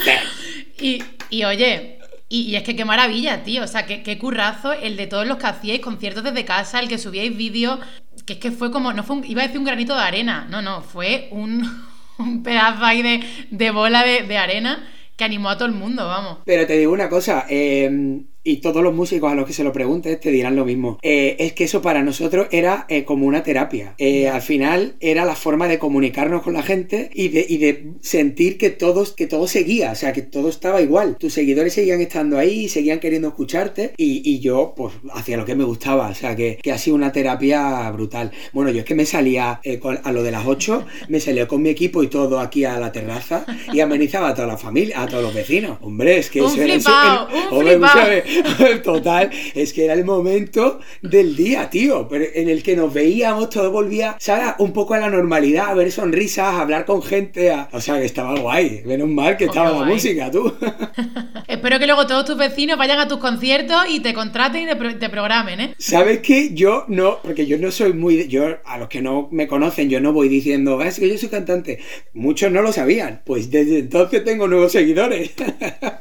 y, 0.80 1.04
y, 1.32 1.44
oye, 1.46 1.98
y, 2.30 2.56
es 2.56 2.64
que 2.64 2.76
qué 2.76 2.86
maravilla, 2.86 3.44
tío. 3.44 3.64
O 3.64 3.68
sea, 3.68 3.88
qué, 3.88 4.04
qué, 4.04 4.20
currazo 4.20 4.72
el 4.72 4.98
de 4.98 5.08
todos 5.08 5.26
los 5.26 5.38
que 5.38 5.48
hacíais 5.48 5.82
conciertos 5.82 6.24
desde 6.24 6.46
casa, 6.46 6.80
el 6.80 6.88
que 6.88 7.00
subíais 7.00 7.36
vídeos, 7.36 7.80
que 8.26 8.34
es 8.34 8.40
que 8.40 8.52
fue 8.52 8.72
como, 8.72 8.94
no 8.94 9.04
fue 9.04 9.18
iba 9.28 9.42
a 9.42 9.46
decir 9.46 9.60
un 9.60 9.66
granito 9.66 9.96
de 9.96 10.02
arena, 10.02 10.48
no, 10.50 10.62
no, 10.62 10.82
fue 10.82 11.28
un, 11.32 11.64
un 12.18 12.44
pedazo 12.44 12.84
ahí 12.86 13.02
de, 13.02 13.24
de 13.52 13.72
bola 13.72 14.04
de, 14.04 14.24
de 14.24 14.38
arena 14.38 14.88
que 15.16 15.24
animó 15.24 15.50
a 15.50 15.58
todo 15.58 15.68
el 15.68 15.74
mundo, 15.76 16.08
vamos. 16.08 16.40
Pero 16.46 16.66
te 16.68 16.78
digo 16.78 16.92
una 16.92 17.10
cosa, 17.10 17.46
eh 17.50 18.24
y 18.44 18.58
todos 18.58 18.84
los 18.84 18.94
músicos 18.94 19.32
a 19.32 19.36
los 19.36 19.48
que 19.48 19.54
se 19.54 19.64
lo 19.64 19.72
preguntes 19.72 20.20
te 20.20 20.32
dirán 20.32 20.56
lo 20.56 20.66
mismo. 20.66 21.00
Eh, 21.02 21.36
es 21.40 21.54
que 21.54 21.64
eso 21.64 21.82
para 21.82 22.04
nosotros 22.04 22.48
era 22.52 22.86
eh, 22.90 23.04
como 23.06 23.26
una 23.26 23.44
terapia. 23.44 23.96
Eh, 23.98 24.28
al 24.28 24.42
final 24.42 24.96
era 25.00 25.26
la 25.26 25.36
forma 25.36 25.68
de 25.68 25.80
comunicarnos 25.80 26.44
con 26.44 26.54
la 26.54 26.64
gente 26.64 27.10
y 27.14 27.30
de, 27.30 27.46
y 27.48 27.58
de 27.58 27.94
sentir 28.02 28.58
que, 28.58 28.70
todos, 28.70 29.14
que 29.14 29.28
todo 29.28 29.48
seguía, 29.48 29.92
o 29.92 29.96
sea, 29.96 30.14
que 30.14 30.22
todo 30.22 30.50
estaba 30.50 30.82
igual. 30.82 31.18
Tus 31.18 31.34
seguidores 31.34 31.74
seguían 31.74 32.02
estando 32.02 32.38
ahí, 32.38 32.68
seguían 32.68 33.00
queriendo 33.00 33.30
escucharte 33.30 33.94
y, 33.98 34.22
y 34.30 34.40
yo 34.40 34.74
pues 34.76 34.94
hacía 35.14 35.38
lo 35.38 35.46
que 35.46 35.56
me 35.56 35.64
gustaba, 35.64 36.10
o 36.10 36.16
sea, 36.16 36.36
que, 36.36 36.58
que, 36.62 36.72
ha 36.72 36.78
sido 36.78 36.96
una 36.96 37.12
terapia 37.12 37.90
brutal. 37.92 38.32
Bueno, 38.52 38.72
yo 38.72 38.80
es 38.80 38.86
que 38.86 38.96
me 38.96 39.06
salía 39.06 39.62
con, 39.80 40.00
a 40.04 40.12
lo 40.12 40.24
de 40.24 40.32
las 40.32 40.46
8, 40.46 40.86
me 41.08 41.20
salía 41.20 41.48
con 41.48 41.62
mi 41.62 41.70
equipo 41.70 42.04
y 42.04 42.08
todo 42.08 42.40
aquí 42.40 42.66
a 42.66 42.80
la 42.80 42.92
terraza 42.92 43.46
y 43.72 43.80
amenizaba 43.80 44.30
a 44.30 44.36
toda 44.36 44.48
la 44.48 44.58
familia, 44.58 45.02
a 45.02 45.08
todos 45.08 45.24
los 45.24 45.34
vecinos. 45.34 45.78
Hombre, 45.82 46.18
es 46.18 46.30
que 46.30 46.42
un 46.42 46.48
eso 46.48 46.62
flipao, 46.62 47.30
era... 47.30 47.50
un 47.52 47.62
flipao. 47.62 48.33
Total, 48.84 49.30
es 49.54 49.74
que 49.74 49.86
era 49.86 49.94
el 49.94 50.06
momento 50.06 50.80
del 51.02 51.36
día, 51.36 51.70
tío, 51.70 52.08
pero 52.08 52.26
en 52.34 52.50
el 52.50 52.64
que 52.64 52.76
nos 52.76 52.94
veíamos, 52.94 53.50
todo 53.50 53.72
volvía, 53.72 54.16
¿sabes? 54.20 54.54
Un 54.60 54.74
poco 54.74 54.94
a 54.94 55.00
la 55.00 55.10
normalidad, 55.10 55.68
a 55.70 55.74
ver 55.74 55.92
sonrisas, 55.92 56.46
a 56.46 56.62
hablar 56.62 56.86
con 56.86 57.02
gente, 57.02 57.52
a... 57.52 57.70
o 57.72 57.82
sea, 57.82 58.00
que 58.00 58.06
estaba 58.06 58.40
guay. 58.40 58.82
Menos 58.86 59.08
mal 59.10 59.38
que 59.38 59.46
estaba 59.46 59.72
la 59.72 59.86
música, 59.86 60.30
tú. 60.32 60.54
Espero 61.48 61.80
que 61.80 61.86
luego 61.86 62.08
todos 62.08 62.26
tus 62.26 62.38
vecinos 62.38 62.78
vayan 62.78 63.00
a 63.00 63.08
tus 63.08 63.18
conciertos 63.20 63.84
y 63.90 64.00
te 64.00 64.14
contraten 64.14 64.64
y 64.64 64.66
te, 64.68 64.76
pro- 64.76 64.98
te 64.98 65.10
programen, 65.10 65.60
¿eh? 65.60 65.76
¿Sabes 65.78 66.20
qué? 66.20 66.52
Yo 66.54 66.86
no, 66.88 67.20
porque 67.22 67.46
yo 67.46 67.58
no 67.58 67.72
soy 67.72 67.94
muy. 67.94 68.28
Yo, 68.28 68.46
a 68.66 68.78
los 68.78 68.88
que 68.90 69.02
no 69.02 69.28
me 69.32 69.48
conocen, 69.48 69.90
yo 69.90 70.00
no 70.00 70.14
voy 70.14 70.30
diciendo, 70.30 70.80
"Ah, 70.82 70.88
es 70.88 71.00
que 71.00 71.10
yo 71.10 71.18
soy 71.18 71.30
cantante. 71.30 71.80
Muchos 72.14 72.52
no 72.52 72.62
lo 72.62 72.72
sabían. 72.72 73.22
Pues 73.26 73.50
desde 73.52 73.80
entonces 73.80 74.24
tengo 74.24 74.48
nuevos 74.48 74.72
seguidores. 74.72 75.32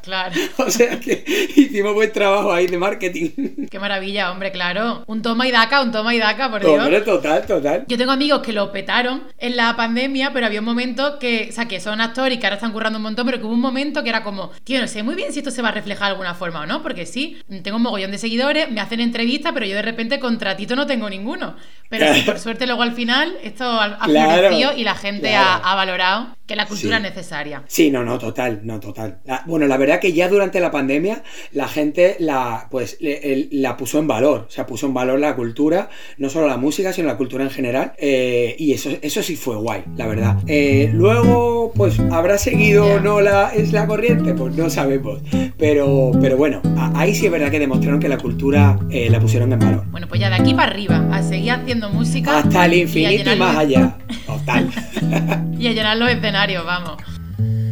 Claro. 0.03 0.35
o 0.59 0.69
sea 0.69 0.99
que 0.99 1.25
hicimos 1.55 1.95
buen 1.95 2.11
trabajo 2.13 2.22
ahí 2.27 2.67
de 2.67 2.79
marketing. 2.79 3.31
Qué 3.71 3.79
maravilla, 3.79 4.31
hombre, 4.31 4.53
claro. 4.53 5.05
Un 5.07 5.23
toma 5.23 5.47
y 5.47 5.51
daca, 5.51 5.83
un 5.83 5.93
toma 5.93 6.15
y 6.15 6.19
daca, 6.19 6.51
por 6.51 6.61
Dios. 6.61 6.79
Hombre, 6.79 7.01
total, 7.01 7.47
total. 7.47 7.85
Yo 7.89 7.97
tengo 7.99 8.13
amigos 8.13 8.41
que 8.41 8.53
lo 8.53 8.71
petaron 8.73 9.25
en 9.39 9.57
la 9.57 9.75
pandemia, 9.77 10.33
pero 10.33 10.47
había 10.47 10.61
un 10.61 10.67
momento 10.67 11.19
que, 11.19 11.49
o 11.51 11.53
sea, 11.53 11.67
que 11.67 11.81
son 11.81 12.01
actores 12.01 12.37
y 12.37 12.41
que 12.41 12.47
ahora 12.47 12.57
están 12.57 12.73
currando 12.73 12.99
un 12.99 13.03
montón, 13.03 13.27
pero 13.27 13.39
que 13.39 13.45
hubo 13.45 13.55
un 13.55 13.61
momento 13.61 14.03
que 14.03 14.09
era 14.11 14.23
como, 14.23 14.51
tío, 14.65 14.81
no 14.81 14.89
sé 14.89 15.03
muy 15.03 15.15
bien 15.15 15.33
si 15.33 15.41
esto 15.41 15.51
se 15.51 15.63
va 15.63 15.69
a 15.71 15.73
reflejar 15.73 16.07
de 16.07 16.13
alguna 16.13 16.35
forma 16.35 16.61
o 16.61 16.67
no, 16.67 16.83
porque 16.83 17.07
sí, 17.07 17.39
tengo 17.63 17.77
un 17.77 17.83
mogollón 17.83 18.11
de 18.11 18.19
seguidores, 18.19 18.71
me 18.71 18.81
hacen 18.81 19.01
entrevistas, 19.01 19.53
pero 19.53 19.67
yo 19.67 19.75
de 19.77 19.83
repente 19.83 20.19
contratito 20.21 20.77
no 20.77 20.87
tengo 20.87 21.09
ninguno. 21.11 21.57
Pero 21.89 22.13
sí, 22.15 22.23
por 22.23 22.39
suerte 22.39 22.67
luego 22.67 22.83
al 22.83 22.93
final 22.93 23.37
esto 23.43 23.65
ha, 23.65 23.85
ha 23.85 24.07
Claro, 24.07 24.33
florecido 24.49 24.73
y 24.77 24.85
la 24.85 24.95
gente 24.95 25.29
claro. 25.31 25.61
ha, 25.65 25.73
ha 25.73 25.75
valorado 25.75 26.37
que 26.47 26.57
la 26.57 26.67
cultura 26.67 26.99
Sí. 26.99 27.05
es 27.07 27.11
necesaria. 27.15 27.63
Sí, 27.67 27.91
no, 27.91 28.03
no, 28.05 28.19
total, 28.19 28.61
no, 28.65 28.81
total. 28.81 29.21
La- 29.25 29.43
bueno, 29.47 29.67
la 29.67 29.77
verdad 29.77 30.01
que 30.01 30.13
ya 30.13 30.29
durante 30.29 30.59
la 30.61 30.71
pandemia 30.71 31.23
la 31.53 31.69
gente 31.69 32.12
la, 32.21 32.67
pues, 32.71 32.97
le- 33.01 33.33
el- 33.33 33.49
la 33.53 33.77
puso 33.77 33.99
en 33.99 34.07
valor, 34.07 34.47
o 34.49 34.51
sea, 34.51 34.67
puso 34.67 34.87
en 34.87 34.95
valor 34.95 35.19
la 35.21 35.35
cultura, 35.37 35.89
no 36.19 36.29
solo 36.29 36.47
la 36.49 36.57
música, 36.57 36.93
sino 36.93 37.09
la 37.09 37.17
cultura 37.17 37.45
en 37.45 37.51
general, 37.51 37.93
eh, 37.99 38.55
y 38.59 38.73
eso, 38.73 38.91
eso 39.03 39.23
sí 39.23 39.37
fue 39.37 39.57
guay, 39.57 39.83
la 39.97 40.07
verdad. 40.07 40.37
Eh, 40.47 40.91
luego, 40.93 41.73
pues, 41.75 41.99
¿habrá 42.11 42.39
seguido 42.39 42.85
o 42.87 43.01
no 43.01 43.21
la, 43.21 43.53
es 43.55 43.73
la 43.73 43.87
corriente? 43.87 44.35
Pues 44.35 44.55
no 44.57 44.69
sabemos, 44.71 45.21
pero, 45.59 46.13
pero 46.21 46.37
bueno, 46.37 46.61
a- 46.77 47.01
ahí 47.01 47.15
sí 47.15 47.27
es 47.27 47.33
verdad 47.33 47.51
que 47.51 47.59
demostraron 47.59 48.01
que 48.01 48.09
la 48.09 48.19
cultura 48.19 48.79
eh, 48.91 49.09
la 49.11 49.21
pusieron 49.21 49.53
en 49.53 49.59
valor. 49.59 49.85
Bueno, 49.91 50.07
pues 50.09 50.21
ya 50.21 50.29
de 50.31 50.37
aquí 50.37 50.55
para 50.55 50.71
arriba, 50.73 51.07
a 51.13 51.23
seguir 51.23 51.53
haciendo 51.53 51.91
música. 51.91 52.39
Hasta 52.39 52.67
el 52.67 52.75
y 52.75 52.81
infinito 52.83 53.13
y, 53.13 53.17
llenar 53.19 53.39
más 53.39 53.57
allá. 53.57 53.97
Total. 54.27 54.71
Y 55.63 55.69
a 55.69 55.73
llenar 55.73 55.97
los 55.97 56.11
escenarios, 56.11 56.65
vamos. 56.67 56.97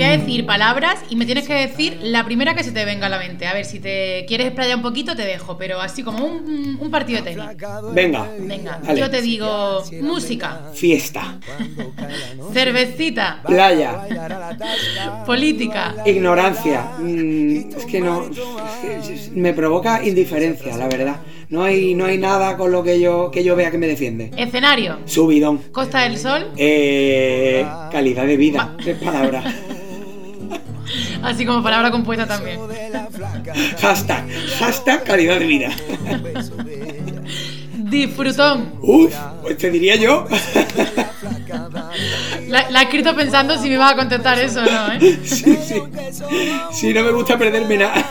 Voy 0.00 0.08
a 0.08 0.16
decir 0.16 0.46
palabras 0.46 0.98
y 1.10 1.16
me 1.16 1.26
tienes 1.26 1.46
que 1.46 1.52
decir 1.52 1.98
la 2.00 2.24
primera 2.24 2.54
que 2.54 2.64
se 2.64 2.72
te 2.72 2.86
venga 2.86 3.04
a 3.04 3.10
la 3.10 3.18
mente. 3.18 3.46
A 3.46 3.52
ver, 3.52 3.66
si 3.66 3.80
te 3.80 4.24
quieres 4.26 4.46
explayar 4.46 4.76
un 4.76 4.82
poquito, 4.82 5.14
te 5.14 5.26
dejo, 5.26 5.58
pero 5.58 5.78
así 5.78 6.02
como 6.02 6.24
un, 6.24 6.78
un 6.80 6.90
partido 6.90 7.22
de 7.22 7.32
tenis. 7.32 7.44
Venga. 7.92 8.26
Venga, 8.38 8.80
Dale. 8.82 8.98
yo 8.98 9.10
te 9.10 9.20
digo 9.20 9.84
música, 10.00 10.70
Fiesta. 10.72 11.38
cervecita, 12.54 13.42
Playa. 13.46 14.06
política, 15.26 15.94
Ignorancia. 16.06 16.92
Mm, 16.98 17.56
es 17.76 17.84
que 17.84 18.00
no. 18.00 18.24
es 18.24 19.28
que 19.28 19.30
me 19.38 19.52
provoca 19.52 20.02
indiferencia, 20.02 20.78
la 20.78 20.88
verdad. 20.88 21.16
No 21.50 21.62
hay, 21.62 21.94
no 21.94 22.06
hay 22.06 22.16
nada 22.16 22.56
con 22.56 22.72
lo 22.72 22.82
que 22.82 22.98
yo, 23.00 23.30
que 23.30 23.44
yo 23.44 23.54
vea 23.54 23.70
que 23.70 23.76
me 23.76 23.86
defiende. 23.86 24.30
escenario, 24.38 25.00
Subidón. 25.04 25.58
Costa 25.72 26.00
del 26.04 26.16
Sol, 26.16 26.52
Eh, 26.56 27.66
calidad 27.92 28.24
de 28.24 28.36
vida. 28.38 28.74
Tres 28.82 28.96
palabras. 28.96 29.44
así 31.22 31.46
como 31.46 31.62
palabra 31.62 31.90
compuesta 31.90 32.26
también. 32.26 32.60
Hashtag. 33.80 34.24
Hashtag 34.58 35.04
calidad 35.04 35.38
de 35.38 35.46
vida. 35.46 35.70
Disfrutón. 37.76 38.72
Uf, 38.82 39.14
pues 39.42 39.58
te 39.58 39.70
diría 39.70 39.96
yo. 39.96 40.26
La, 42.48 42.70
la 42.70 42.80
he 42.80 42.84
escrito 42.84 43.14
pensando 43.14 43.56
si 43.56 43.68
me 43.68 43.74
ibas 43.74 43.92
a 43.92 43.96
contestar 43.96 44.38
eso 44.38 44.60
o 44.60 44.64
no, 44.64 44.92
¿eh? 44.92 45.18
Sí, 45.24 45.56
sí. 45.66 45.82
Sí, 46.72 46.94
no 46.94 47.02
me 47.02 47.10
gusta 47.12 47.36
perderme 47.38 47.78
nada. 47.78 48.04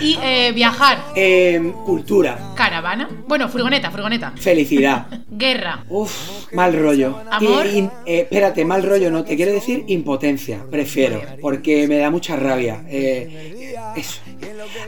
Y 0.00 0.18
eh, 0.22 0.52
viajar, 0.52 0.98
Eh, 1.16 1.72
cultura. 1.84 2.52
caravana, 2.54 3.08
bueno, 3.26 3.48
furgoneta, 3.48 3.90
furgoneta, 3.90 4.32
Felicidad. 4.36 5.06
guerra, 5.30 5.84
Uf, 5.88 6.52
mal 6.52 6.74
rollo. 6.74 7.18
Amor. 7.30 7.66
Y- 7.66 7.78
y, 7.78 7.90
eh, 8.06 8.20
espérate, 8.22 8.64
mal 8.64 8.82
rollo, 8.82 9.10
no, 9.10 9.24
te 9.24 9.36
quiero 9.36 9.52
decir 9.52 9.84
impotencia, 9.88 10.64
prefiero, 10.70 11.22
porque 11.40 11.86
me 11.88 11.98
da 11.98 12.10
mucha 12.10 12.36
rabia. 12.36 12.82
Eh, 12.88 13.64
eso. 13.96 14.20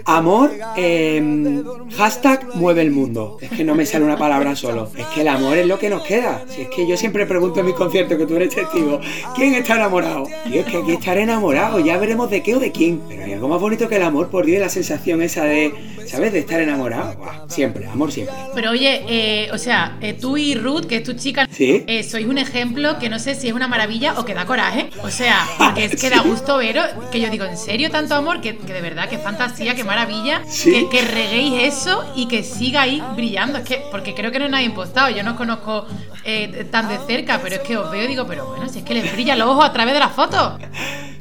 Amor, 0.04 0.50
eh, 0.76 1.62
hashtag 1.96 2.46
mueve 2.54 2.82
el 2.82 2.90
mundo. 2.90 3.38
Es 3.40 3.50
que 3.50 3.64
no 3.64 3.74
me 3.74 3.86
sale 3.86 4.04
una 4.04 4.16
palabra 4.16 4.54
solo. 4.56 4.90
Es 4.96 5.06
que 5.06 5.22
el 5.22 5.28
amor 5.28 5.56
es 5.58 5.66
lo 5.66 5.78
que 5.78 5.88
nos 5.90 6.02
queda. 6.04 6.44
Si 6.48 6.62
es 6.62 6.68
que 6.68 6.86
yo 6.86 6.96
siempre 6.96 7.26
pregunto 7.26 7.60
en 7.60 7.66
mis 7.66 7.74
conciertos, 7.74 8.18
que 8.18 8.26
tú 8.26 8.36
eres 8.36 8.54
testigo, 8.54 9.00
¿quién 9.34 9.54
está 9.54 9.76
enamorado? 9.76 10.26
Tío, 10.44 10.60
es 10.60 10.66
que 10.66 10.76
aquí 10.78 10.92
estar 10.92 11.18
enamorado, 11.18 11.78
ya 11.80 11.96
veremos 11.98 12.30
de 12.30 12.42
qué 12.42 12.54
o 12.56 12.58
de 12.60 12.72
quién. 12.72 13.00
Pero 13.08 13.24
hay 13.24 13.32
algo 13.34 13.48
más 13.48 13.60
bonito 13.60 13.88
que 13.88 13.96
el 13.96 14.02
amor, 14.02 14.28
por 14.28 14.46
Dios, 14.46 14.58
y 14.58 14.60
la 14.60 14.68
sensación 14.68 15.22
esa 15.22 15.44
de, 15.44 15.72
¿sabes? 16.06 16.32
De 16.32 16.40
estar 16.40 16.60
enamorado. 16.60 17.14
Buah, 17.16 17.48
siempre, 17.48 17.86
amor 17.86 18.12
siempre. 18.12 18.34
Pero 18.54 18.70
oye, 18.70 19.02
eh, 19.08 19.48
o 19.52 19.58
sea, 19.58 19.96
eh, 20.00 20.12
tú 20.14 20.36
y 20.36 20.54
Ruth, 20.54 20.86
que 20.86 20.96
es 20.96 21.02
tu 21.04 21.14
chica, 21.14 21.48
Sí. 21.50 21.84
eh, 21.86 22.02
sois 22.02 22.26
un 22.26 22.38
ejemplo 22.38 22.98
que 22.98 23.08
no 23.08 23.18
sé 23.18 23.34
si 23.34 23.48
es 23.48 23.54
una 23.54 23.68
maravilla 23.68 24.14
o 24.18 24.24
que 24.24 24.34
da 24.34 24.46
coraje. 24.46 24.90
O 25.02 25.10
sea, 25.10 25.46
porque 25.58 25.84
es 25.86 26.00
que 26.00 26.10
da 26.10 26.20
gusto 26.24 26.58
veros, 26.58 26.86
que 27.10 27.20
yo 27.20 27.30
digo, 27.30 27.44
¿en 27.44 27.56
serio 27.56 27.90
tanto 27.90 28.14
amor? 28.14 28.40
Que, 28.40 28.56
que 28.56 28.72
de 28.72 28.80
verdad, 28.80 29.08
qué 29.08 29.18
fantasía, 29.18 29.71
qué 29.74 29.84
maravilla, 29.84 30.42
Sí. 30.48 30.72
que, 30.72 30.88
que 30.88 31.02
reguéis 31.02 31.74
eso 31.74 32.04
y 32.14 32.26
que 32.26 32.42
siga 32.42 32.82
ahí 32.82 33.02
brillando. 33.14 33.58
Es 33.58 33.64
que, 33.64 33.82
porque 33.90 34.14
creo 34.14 34.30
que 34.30 34.38
no 34.38 34.46
es 34.46 34.50
nadie 34.50 34.66
impostado, 34.66 35.10
yo 35.10 35.22
no 35.22 35.32
os 35.32 35.36
conozco 35.36 35.86
eh, 36.24 36.66
tan 36.70 36.88
de 36.88 36.98
cerca, 37.06 37.40
pero 37.42 37.56
es 37.56 37.60
que 37.62 37.76
os 37.76 37.90
veo 37.90 38.04
y 38.04 38.08
digo, 38.08 38.26
pero 38.26 38.46
bueno, 38.46 38.68
si 38.68 38.78
es 38.80 38.84
que 38.84 38.94
les 38.94 39.12
brillan 39.12 39.38
los 39.38 39.48
ojos 39.48 39.64
a 39.64 39.72
través 39.72 39.94
de 39.94 40.00
las 40.00 40.12
fotos. 40.12 40.54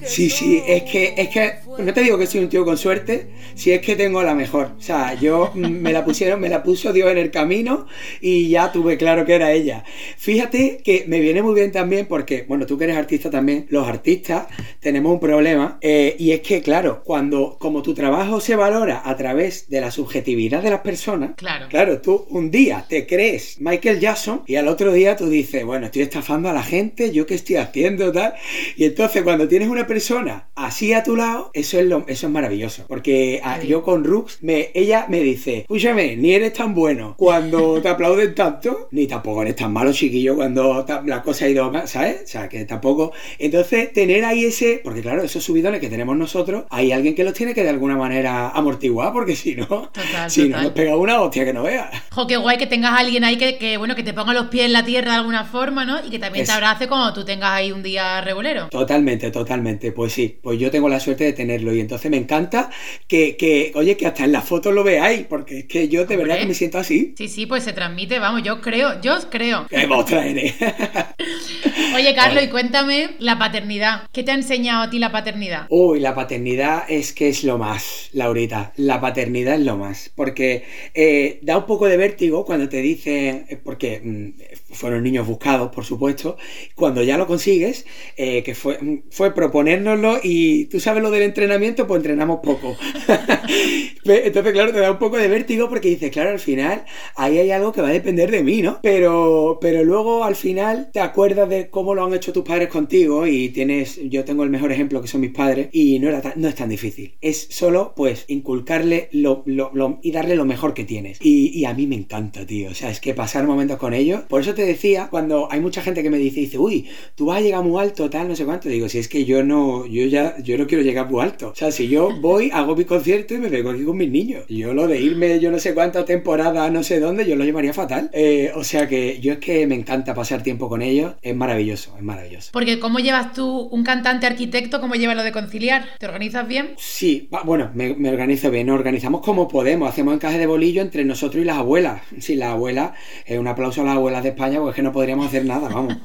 Sí, 0.05 0.29
sí, 0.31 0.63
es 0.65 0.83
que, 0.83 1.13
es 1.15 1.29
que, 1.29 1.59
no 1.81 1.93
te 1.93 2.01
digo 2.01 2.17
que 2.17 2.27
soy 2.27 2.41
un 2.41 2.49
tío 2.49 2.65
con 2.65 2.77
suerte, 2.77 3.27
si 3.55 3.71
es 3.71 3.81
que 3.81 3.95
tengo 3.95 4.23
la 4.23 4.35
mejor. 4.35 4.71
O 4.77 4.81
sea, 4.81 5.13
yo 5.15 5.51
me 5.55 5.93
la 5.93 6.05
pusieron, 6.05 6.39
me 6.39 6.49
la 6.49 6.63
puso 6.63 6.93
Dios 6.93 7.11
en 7.11 7.17
el 7.17 7.31
camino 7.31 7.87
y 8.21 8.49
ya 8.49 8.71
tuve 8.71 8.97
claro 8.97 9.25
que 9.25 9.35
era 9.35 9.51
ella. 9.51 9.83
Fíjate 10.17 10.81
que 10.83 11.05
me 11.07 11.19
viene 11.19 11.41
muy 11.41 11.55
bien 11.55 11.71
también 11.71 12.05
porque, 12.07 12.45
bueno, 12.47 12.65
tú 12.65 12.77
que 12.77 12.85
eres 12.85 12.97
artista 12.97 13.29
también, 13.29 13.65
los 13.69 13.87
artistas 13.87 14.47
tenemos 14.79 15.11
un 15.11 15.19
problema 15.19 15.77
eh, 15.81 16.15
y 16.17 16.31
es 16.31 16.41
que, 16.41 16.61
claro, 16.61 17.03
cuando, 17.03 17.57
como 17.59 17.81
tu 17.81 17.93
trabajo 17.93 18.39
se 18.39 18.55
valora 18.55 19.01
a 19.03 19.15
través 19.17 19.69
de 19.69 19.81
la 19.81 19.91
subjetividad 19.91 20.61
de 20.63 20.69
las 20.69 20.81
personas, 20.81 21.31
Claro. 21.35 21.67
Claro, 21.69 22.01
tú 22.01 22.25
un 22.29 22.51
día 22.51 22.85
te 22.87 23.05
crees 23.05 23.59
Michael 23.59 23.99
Jackson 23.99 24.43
y 24.45 24.55
al 24.55 24.67
otro 24.67 24.93
día 24.93 25.15
tú 25.15 25.29
dices, 25.29 25.65
bueno, 25.65 25.87
estoy 25.87 26.03
estafando 26.03 26.49
a 26.49 26.53
la 26.53 26.63
gente, 26.63 27.11
yo 27.11 27.25
qué 27.25 27.35
estoy 27.35 27.55
haciendo, 27.57 28.11
tal. 28.11 28.33
Y 28.75 28.85
entonces 28.85 29.23
cuando 29.23 29.47
tienes 29.47 29.69
una 29.69 29.87
persona 29.87 30.49
así 30.55 30.93
a 30.93 31.03
tu 31.03 31.15
lado, 31.15 31.51
eso 31.53 31.70
eso 31.71 31.79
es, 31.79 31.85
lo, 31.85 32.03
eso 32.07 32.27
es 32.27 32.33
maravilloso. 32.33 32.85
Porque 32.87 33.39
ah, 33.43 33.61
yo 33.61 33.81
con 33.81 34.03
Rux, 34.03 34.39
me, 34.41 34.71
ella 34.73 35.05
me 35.07 35.21
dice, 35.21 35.59
escúchame, 35.59 36.17
ni 36.17 36.33
eres 36.33 36.53
tan 36.53 36.73
bueno 36.73 37.15
cuando 37.17 37.81
te 37.81 37.87
aplauden 37.87 38.35
tanto, 38.35 38.89
ni 38.91 39.07
tampoco 39.07 39.41
eres 39.41 39.55
tan 39.55 39.71
malo, 39.71 39.93
chiquillo, 39.93 40.35
cuando 40.35 40.85
la 41.05 41.21
cosa 41.21 41.45
ha 41.45 41.49
ido 41.49 41.71
mal, 41.71 41.87
¿sabes? 41.87 42.23
O 42.25 42.27
sea, 42.27 42.49
que 42.49 42.65
tampoco. 42.65 43.13
Entonces, 43.39 43.93
tener 43.93 44.25
ahí 44.25 44.45
ese, 44.45 44.81
porque 44.83 45.01
claro, 45.01 45.23
esos 45.23 45.43
subidones 45.43 45.79
que 45.79 45.89
tenemos 45.89 46.17
nosotros, 46.17 46.65
hay 46.69 46.91
alguien 46.91 47.15
que 47.15 47.23
los 47.23 47.33
tiene 47.33 47.53
que 47.53 47.63
de 47.63 47.69
alguna 47.69 47.95
manera 47.95 48.49
amortiguar, 48.49 49.13
porque 49.13 49.35
si 49.35 49.55
no, 49.55 49.91
si 50.27 50.49
no 50.49 50.61
nos 50.61 50.71
pega 50.73 50.97
una 50.97 51.21
hostia 51.21 51.45
que 51.45 51.53
no 51.53 51.63
vea. 51.63 51.89
Jo, 52.11 52.27
qué 52.27 52.35
guay 52.35 52.57
que 52.57 52.67
tengas 52.67 52.91
a 52.91 52.97
alguien 52.97 53.23
ahí 53.23 53.37
que, 53.37 53.77
bueno, 53.77 53.95
que 53.95 54.03
te 54.03 54.13
ponga 54.13 54.33
los 54.33 54.47
pies 54.47 54.65
en 54.65 54.73
la 54.73 54.83
tierra 54.83 55.11
de 55.11 55.17
alguna 55.19 55.45
forma, 55.45 55.85
¿no? 55.85 56.05
Y 56.05 56.09
que 56.09 56.19
también 56.19 56.45
te 56.45 56.51
abrace 56.51 56.87
cuando 56.87 57.13
tú 57.13 57.23
tengas 57.23 57.51
ahí 57.51 57.71
un 57.71 57.81
día 57.81 58.19
regulero. 58.19 58.67
Totalmente, 58.69 59.31
totalmente. 59.31 59.91
Pues 59.93 60.11
sí, 60.11 60.37
pues 60.41 60.59
yo 60.59 60.69
tengo 60.69 60.89
la 60.89 60.99
suerte 60.99 61.23
de 61.23 61.33
y 61.61 61.79
entonces 61.79 62.09
me 62.09 62.17
encanta 62.17 62.69
que, 63.07 63.35
que 63.37 63.71
oye, 63.75 63.97
que 63.97 64.07
hasta 64.07 64.23
en 64.23 64.31
las 64.31 64.45
fotos 64.45 64.73
lo 64.73 64.83
veáis, 64.83 65.25
porque 65.27 65.59
es 65.59 65.65
que 65.65 65.87
yo 65.87 66.05
de 66.05 66.17
verdad 66.17 66.39
que 66.39 66.45
me 66.45 66.53
siento 66.53 66.77
así. 66.77 67.13
Sí, 67.17 67.27
sí, 67.27 67.45
pues 67.45 67.63
se 67.63 67.73
transmite, 67.73 68.19
vamos, 68.19 68.43
yo 68.43 68.61
creo, 68.61 69.01
yo 69.01 69.17
creo. 69.29 69.67
Oye, 71.95 72.15
Carlos, 72.15 72.43
y 72.43 72.47
cuéntame 72.47 73.11
la 73.19 73.37
paternidad. 73.37 74.03
¿Qué 74.11 74.23
te 74.23 74.31
ha 74.31 74.35
enseñado 74.35 74.83
a 74.83 74.89
ti 74.89 74.99
la 74.99 75.11
paternidad? 75.11 75.67
Uy, 75.69 75.99
la 75.99 76.15
paternidad 76.15 76.83
es 76.89 77.13
que 77.13 77.29
es 77.29 77.43
lo 77.43 77.57
más, 77.57 78.09
Laurita. 78.13 78.73
La 78.77 79.01
paternidad 79.01 79.55
es 79.55 79.61
lo 79.61 79.77
más. 79.77 80.11
Porque 80.15 80.63
eh, 80.93 81.39
da 81.41 81.57
un 81.57 81.65
poco 81.65 81.87
de 81.87 81.97
vértigo 81.97 82.45
cuando 82.45 82.69
te 82.69 82.81
dicen, 82.81 83.45
eh, 83.49 83.57
porque 83.61 84.01
mm, 84.03 84.41
fueron 84.73 85.03
niños 85.03 85.27
buscados, 85.27 85.71
por 85.71 85.85
supuesto, 85.85 86.37
cuando 86.75 87.03
ya 87.03 87.17
lo 87.17 87.27
consigues, 87.27 87.85
eh, 88.17 88.43
que 88.43 88.55
fue, 88.55 89.03
fue 89.09 89.33
proponérnoslo 89.33 90.19
y 90.23 90.65
tú 90.65 90.79
sabes 90.79 91.03
lo 91.03 91.11
del 91.11 91.23
entrenamiento, 91.23 91.87
pues 91.87 91.99
entrenamos 91.99 92.39
poco. 92.43 92.75
Entonces, 94.05 94.53
claro, 94.53 94.73
te 94.73 94.79
da 94.79 94.91
un 94.91 94.99
poco 94.99 95.17
de 95.17 95.27
vértigo 95.27 95.69
porque 95.69 95.89
dices, 95.89 96.11
claro, 96.11 96.31
al 96.31 96.39
final 96.39 96.85
ahí 97.15 97.37
hay 97.37 97.51
algo 97.51 97.71
que 97.71 97.81
va 97.81 97.89
a 97.89 97.93
depender 97.93 98.31
de 98.31 98.43
mí, 98.43 98.61
¿no? 98.61 98.79
Pero, 98.81 99.59
pero 99.61 99.83
luego 99.83 100.23
al 100.23 100.35
final 100.35 100.89
te 100.91 100.99
acuerdas 100.99 101.49
de 101.49 101.69
cómo 101.69 101.95
lo 101.95 102.05
han 102.05 102.13
hecho 102.13 102.33
tus 102.33 102.43
padres 102.43 102.69
contigo 102.69 103.27
y 103.27 103.49
tienes, 103.49 103.99
yo 104.09 104.25
tengo 104.25 104.43
el 104.43 104.49
mejor 104.49 104.71
ejemplo 104.71 105.01
que 105.01 105.07
son 105.07 105.21
mis 105.21 105.31
padres 105.31 105.69
y 105.71 105.99
no, 105.99 106.09
era 106.09 106.21
no 106.35 106.47
es 106.47 106.55
tan 106.55 106.69
difícil. 106.69 107.15
Es 107.21 107.47
solo 107.49 107.93
pues 107.95 108.25
inculcarle 108.27 109.09
y 109.11 110.11
darle 110.11 110.35
lo 110.35 110.45
mejor 110.45 110.73
que 110.73 110.83
tienes. 110.83 111.17
Y, 111.21 111.65
a 111.65 111.73
mí 111.73 111.87
me 111.87 111.95
encanta, 111.95 112.45
tío. 112.45 112.71
O 112.71 112.73
sea, 112.73 112.89
es 112.89 112.99
que 112.99 113.13
pasar 113.13 113.45
momentos 113.45 113.77
con 113.77 113.93
ellos. 113.93 114.21
Por 114.27 114.41
eso 114.41 114.53
te 114.53 114.60
decía, 114.65 115.07
cuando 115.09 115.47
hay 115.51 115.59
mucha 115.59 115.81
gente 115.81 116.03
que 116.03 116.09
me 116.09 116.17
dice, 116.17 116.41
dice, 116.41 116.57
uy, 116.57 116.87
tú 117.15 117.27
vas 117.27 117.37
a 117.37 117.41
llegar 117.41 117.63
muy 117.63 117.81
alto, 117.81 118.09
tal, 118.09 118.27
no 118.27 118.35
sé 118.35 118.45
cuánto. 118.45 118.69
Digo, 118.69 118.89
si 118.89 118.99
es 118.99 119.07
que 119.07 119.25
yo 119.25 119.43
no, 119.43 119.85
yo 119.85 120.05
ya, 120.05 120.37
yo 120.39 120.57
no 120.57 120.67
quiero 120.67 120.83
llegar 120.83 121.09
muy 121.09 121.21
alto. 121.21 121.49
O 121.49 121.55
sea, 121.55 121.71
si 121.71 121.87
yo 121.87 122.09
voy, 122.19 122.49
hago 122.53 122.75
mi 122.75 122.85
concierto 122.85 123.33
y 123.33 123.37
me 123.37 123.49
vengo 123.49 123.71
aquí 123.71 123.83
con 123.83 123.97
mis 123.97 124.09
niños. 124.09 124.45
Yo 124.49 124.73
lo 124.73 124.87
de 124.87 124.99
irme, 124.99 125.39
yo 125.39 125.51
no 125.51 125.59
sé 125.59 125.73
cuánta 125.73 126.05
temporada, 126.05 126.69
no 126.69 126.83
sé 126.83 126.99
dónde, 126.99 127.27
yo 127.27 127.35
lo 127.35 127.43
llevaría 127.43 127.73
fatal. 127.73 128.09
Eh, 128.13 128.51
o 128.55 128.63
sea 128.63 128.87
que 128.87 129.19
yo 129.19 129.33
es 129.33 129.39
que 129.39 129.67
me 129.67 129.75
encanta 129.75 130.13
pasar 130.13 130.43
tiempo 130.43 130.69
con 130.69 130.81
ellos. 130.81 131.13
Es 131.21 131.35
maravilloso, 131.35 131.95
es 131.97 132.03
maravilloso. 132.03 132.49
Porque 132.53 132.79
¿cómo 132.79 132.99
llevas 132.99 133.33
tú, 133.33 133.69
un 133.71 133.83
cantante 133.83 134.27
arquitecto, 134.27 134.81
cómo 134.81 134.95
llevas 134.95 135.15
lo 135.15 135.23
de 135.23 135.31
conciliar? 135.31 135.85
¿Te 135.99 136.05
organizas 136.05 136.47
bien? 136.47 136.71
Sí, 136.77 137.29
bueno, 137.45 137.71
me, 137.73 138.09
organizo 138.09 138.51
bien. 138.51 138.67
Nos 138.67 138.75
organizamos 138.75 139.21
como 139.21 139.47
podemos. 139.47 139.89
Hacemos 139.89 140.13
encaje 140.13 140.37
de 140.37 140.47
bolillo 140.47 140.81
entre 140.81 141.05
nosotros 141.05 141.41
y 141.41 141.45
las 141.45 141.57
abuelas. 141.57 142.01
Sí, 142.21 142.35
las 142.35 142.49
abuelas, 142.49 142.91
eh, 143.25 143.39
un 143.39 143.47
aplauso 143.47 143.81
a 143.81 143.85
las 143.85 143.95
abuelas 143.95 144.21
de 144.21 144.29
España, 144.29 144.50
porque 144.59 144.71
es 144.71 144.75
que 144.75 144.81
no 144.81 144.91
podríamos 144.91 145.27
hacer 145.27 145.45
nada, 145.45 145.69
vamos. 145.69 145.97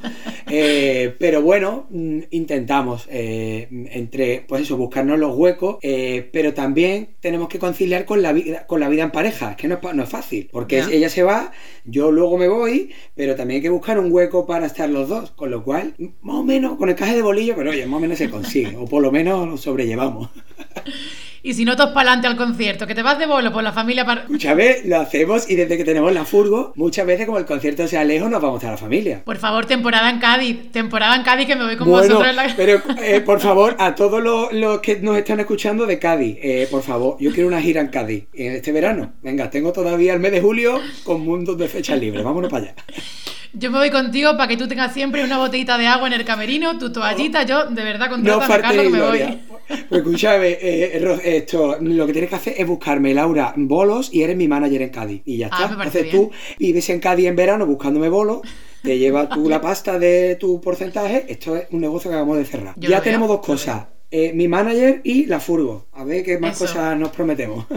Eh, 0.48 1.16
pero 1.18 1.42
bueno, 1.42 1.86
mm, 1.90 2.20
intentamos 2.30 3.08
eh, 3.10 3.68
entre, 3.90 4.44
pues 4.46 4.62
eso, 4.62 4.76
buscarnos 4.76 5.18
los 5.18 5.36
huecos, 5.36 5.78
pero 5.80 6.54
también 6.54 7.16
tenemos 7.20 7.48
que 7.48 7.58
conciliar 7.58 8.04
con 8.04 8.22
la 8.22 8.32
vida, 8.32 8.66
con 8.66 8.80
la 8.80 8.88
vida 8.88 9.02
en 9.02 9.10
pareja. 9.10 9.50
Es 9.50 9.56
que 9.56 9.68
no 9.68 10.02
es, 10.02 10.08
fácil, 10.08 10.48
porque 10.52 10.84
ella 10.92 11.08
se 11.08 11.22
va, 11.22 11.52
yo 11.84 12.12
luego 12.12 12.38
me 12.38 12.48
voy, 12.48 12.90
pero 13.14 13.34
también 13.34 13.58
hay 13.58 13.62
que 13.62 13.70
buscar 13.70 13.98
un 13.98 14.12
hueco 14.12 14.46
para 14.46 14.66
estar 14.66 14.88
los 14.88 15.08
dos. 15.08 15.32
Con 15.32 15.50
lo 15.50 15.64
cual, 15.64 15.94
más 16.22 16.36
o 16.36 16.44
menos, 16.44 16.76
con 16.76 16.88
el 16.88 16.94
caje 16.94 17.16
de 17.16 17.22
bolillo, 17.22 17.54
pero 17.56 17.70
oye, 17.70 17.86
más 17.86 17.98
o 17.98 18.00
menos 18.00 18.18
se 18.18 18.30
consigue, 18.30 18.76
o 18.76 18.84
por 18.84 19.02
lo 19.02 19.10
menos 19.10 19.48
lo 19.48 19.56
sobrellevamos. 19.56 20.30
Y 21.46 21.54
si 21.54 21.64
no, 21.64 21.76
todos 21.76 21.90
para 21.90 22.10
adelante 22.10 22.26
al 22.26 22.36
concierto, 22.36 22.88
que 22.88 22.94
te 22.96 23.02
vas 23.02 23.20
de 23.20 23.26
bolo 23.26 23.52
por 23.52 23.62
la 23.62 23.70
familia 23.70 24.04
para. 24.04 24.22
Escúchame, 24.22 24.78
lo 24.84 24.96
hacemos 24.96 25.48
y 25.48 25.54
desde 25.54 25.76
que 25.76 25.84
tenemos 25.84 26.12
la 26.12 26.24
furgo, 26.24 26.72
muchas 26.74 27.06
veces, 27.06 27.24
como 27.24 27.38
el 27.38 27.44
concierto 27.44 27.86
sea 27.86 28.02
lejos, 28.02 28.28
nos 28.28 28.42
vamos 28.42 28.64
a 28.64 28.72
la 28.72 28.76
familia. 28.76 29.22
Por 29.24 29.36
favor, 29.36 29.64
temporada 29.64 30.10
en 30.10 30.18
Cádiz, 30.18 30.72
temporada 30.72 31.14
en 31.14 31.22
Cádiz 31.22 31.46
que 31.46 31.54
me 31.54 31.64
voy 31.64 31.76
con 31.76 31.86
vosotros 31.86 32.26
en 32.26 32.34
la. 32.34 32.52
Pero, 32.56 32.82
eh, 33.00 33.20
por 33.24 33.38
favor, 33.38 33.76
a 33.78 33.94
todos 33.94 34.20
los, 34.20 34.80
que 34.80 34.96
nos 34.96 35.16
están 35.16 35.38
escuchando 35.38 35.86
de 35.86 36.00
Cádiz, 36.00 36.36
eh, 36.42 36.66
por 36.68 36.82
favor, 36.82 37.16
yo 37.20 37.30
quiero 37.30 37.46
una 37.46 37.62
gira 37.62 37.80
en 37.80 37.88
Cádiz 37.90 38.24
en 38.34 38.54
este 38.54 38.72
verano. 38.72 39.12
Venga, 39.22 39.48
tengo 39.48 39.72
todavía 39.72 40.14
el 40.14 40.18
mes 40.18 40.32
de 40.32 40.40
julio 40.40 40.80
con 41.04 41.20
mundos 41.20 41.56
de 41.56 41.68
fechas 41.68 42.00
libres. 42.00 42.24
Vámonos 42.24 42.50
para 42.50 42.64
allá. 42.64 42.74
Yo 43.58 43.70
me 43.70 43.78
voy 43.78 43.90
contigo 43.90 44.36
para 44.36 44.48
que 44.48 44.58
tú 44.58 44.68
tengas 44.68 44.92
siempre 44.92 45.24
una 45.24 45.38
botellita 45.38 45.78
de 45.78 45.86
agua 45.86 46.08
en 46.08 46.12
el 46.12 46.26
camerino, 46.26 46.76
tu 46.76 46.92
toallita, 46.92 47.44
yo 47.44 47.64
de 47.66 47.84
verdad 47.84 48.10
contigo 48.10 48.38
no 48.38 48.46
que 48.46 48.90
me 48.90 49.00
voy. 49.00 49.38
Pues 49.66 50.02
escúchame, 50.02 50.48
eh, 50.48 51.00
eh, 51.24 51.35
esto, 51.36 51.76
lo 51.80 52.06
que 52.06 52.12
tienes 52.12 52.30
que 52.30 52.36
hacer 52.36 52.54
es 52.58 52.66
buscarme, 52.66 53.14
Laura, 53.14 53.54
bolos 53.56 54.10
y 54.12 54.22
eres 54.22 54.36
mi 54.36 54.48
manager 54.48 54.82
en 54.82 54.90
Cádiz. 54.90 55.22
Y 55.24 55.38
ya 55.38 55.48
ah, 55.52 55.64
está. 55.64 55.74
Entonces 55.74 56.10
tú 56.10 56.30
vives 56.58 56.88
en 56.90 57.00
Cádiz 57.00 57.26
en 57.26 57.36
verano 57.36 57.66
buscándome 57.66 58.08
bolos, 58.08 58.40
te 58.82 58.98
llevas 58.98 59.28
tú 59.28 59.48
la 59.48 59.60
pasta 59.60 59.98
de 59.98 60.36
tu 60.36 60.60
porcentaje. 60.60 61.26
Esto 61.28 61.56
es 61.56 61.66
un 61.70 61.80
negocio 61.80 62.10
que 62.10 62.16
acabamos 62.16 62.38
de 62.38 62.44
cerrar. 62.44 62.74
ya 62.76 63.00
tenemos 63.00 63.28
dos 63.28 63.40
cosas. 63.40 63.86
Eh, 64.08 64.32
mi 64.32 64.46
manager 64.46 65.00
y 65.02 65.26
la 65.26 65.40
furgo. 65.40 65.88
A 65.92 66.04
ver 66.04 66.24
qué 66.24 66.38
más 66.38 66.56
cosas 66.56 66.96
nos 66.96 67.10
prometemos. 67.10 67.66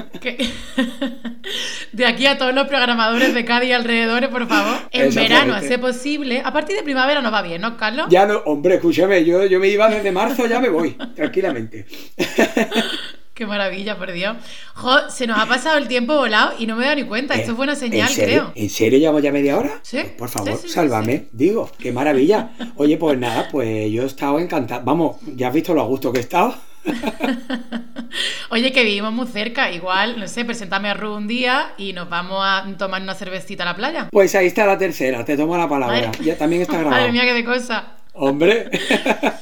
De 1.91 2.05
aquí 2.05 2.27
a 2.27 2.37
todos 2.37 2.53
los 2.53 2.67
programadores 2.67 3.33
de 3.33 3.43
Cádiz 3.45 3.69
y 3.69 3.73
alrededores, 3.73 4.29
por 4.29 4.47
favor. 4.47 4.77
En 4.91 5.13
verano, 5.13 5.55
a 5.55 5.61
ser 5.61 5.81
posible. 5.81 6.43
A 6.45 6.53
partir 6.53 6.75
de 6.75 6.83
primavera 6.83 7.21
no 7.21 7.31
va 7.31 7.41
bien, 7.41 7.61
¿no, 7.61 7.75
Carlos? 7.77 8.05
Ya 8.09 8.27
no, 8.27 8.37
hombre, 8.45 8.75
escúchame, 8.75 9.25
yo, 9.25 9.45
yo 9.47 9.59
me 9.59 9.69
iba 9.69 9.89
desde 9.89 10.11
marzo, 10.11 10.45
ya 10.45 10.59
me 10.59 10.69
voy, 10.69 10.91
tranquilamente. 11.15 11.87
Qué 13.39 13.47
maravilla, 13.47 13.97
por 13.97 14.11
Dios. 14.11 14.35
Jo, 14.73 15.09
se 15.09 15.25
nos 15.25 15.39
ha 15.39 15.45
pasado 15.45 15.77
el 15.77 15.87
tiempo 15.87 16.13
volado 16.13 16.55
y 16.59 16.67
no 16.67 16.75
me 16.75 16.83
he 16.83 16.87
dado 16.87 16.97
ni 16.97 17.05
cuenta. 17.05 17.35
Esto 17.35 17.51
es 17.51 17.57
buena 17.57 17.73
señal, 17.73 18.11
creo. 18.13 18.51
¿En 18.53 18.69
serio 18.69 18.99
llevamos 18.99 19.21
ya 19.23 19.31
media 19.31 19.57
hora? 19.57 19.79
Sí. 19.81 19.99
Pues, 20.01 20.11
por 20.17 20.27
favor, 20.27 20.59
sálvame. 20.67 21.27
Digo, 21.31 21.71
qué 21.79 21.93
maravilla. 21.93 22.49
Oye, 22.75 22.97
pues 22.97 23.17
nada, 23.17 23.47
pues 23.49 23.89
yo 23.93 24.03
he 24.03 24.07
estado 24.07 24.39
encantado. 24.39 24.81
Vamos, 24.83 25.19
ya 25.37 25.47
has 25.47 25.53
visto 25.53 25.73
lo 25.73 25.79
a 25.79 25.85
gusto 25.85 26.11
que 26.11 26.17
he 26.17 26.21
estado. 26.21 26.53
Oye, 28.49 28.73
que 28.73 28.83
vivimos 28.83 29.13
muy 29.13 29.27
cerca. 29.27 29.71
Igual, 29.71 30.19
no 30.19 30.27
sé, 30.27 30.43
preséntame 30.43 30.89
a 30.89 30.93
Ru 30.93 31.15
un 31.15 31.29
día 31.29 31.75
y 31.77 31.93
nos 31.93 32.09
vamos 32.09 32.39
a 32.43 32.65
tomar 32.77 33.01
una 33.01 33.15
cervecita 33.15 33.63
a 33.63 33.67
la 33.67 33.75
playa. 33.77 34.09
Pues 34.11 34.35
ahí 34.35 34.47
está 34.47 34.65
la 34.65 34.77
tercera, 34.77 35.23
te 35.23 35.37
tomo 35.37 35.57
la 35.57 35.69
palabra. 35.69 36.11
Ya 36.21 36.37
también 36.37 36.63
está 36.63 36.73
grabado. 36.77 36.97
Madre 36.97 37.13
mía, 37.13 37.23
qué 37.23 37.33
de 37.35 37.45
cosa. 37.45 37.98
Hombre. 38.19 38.69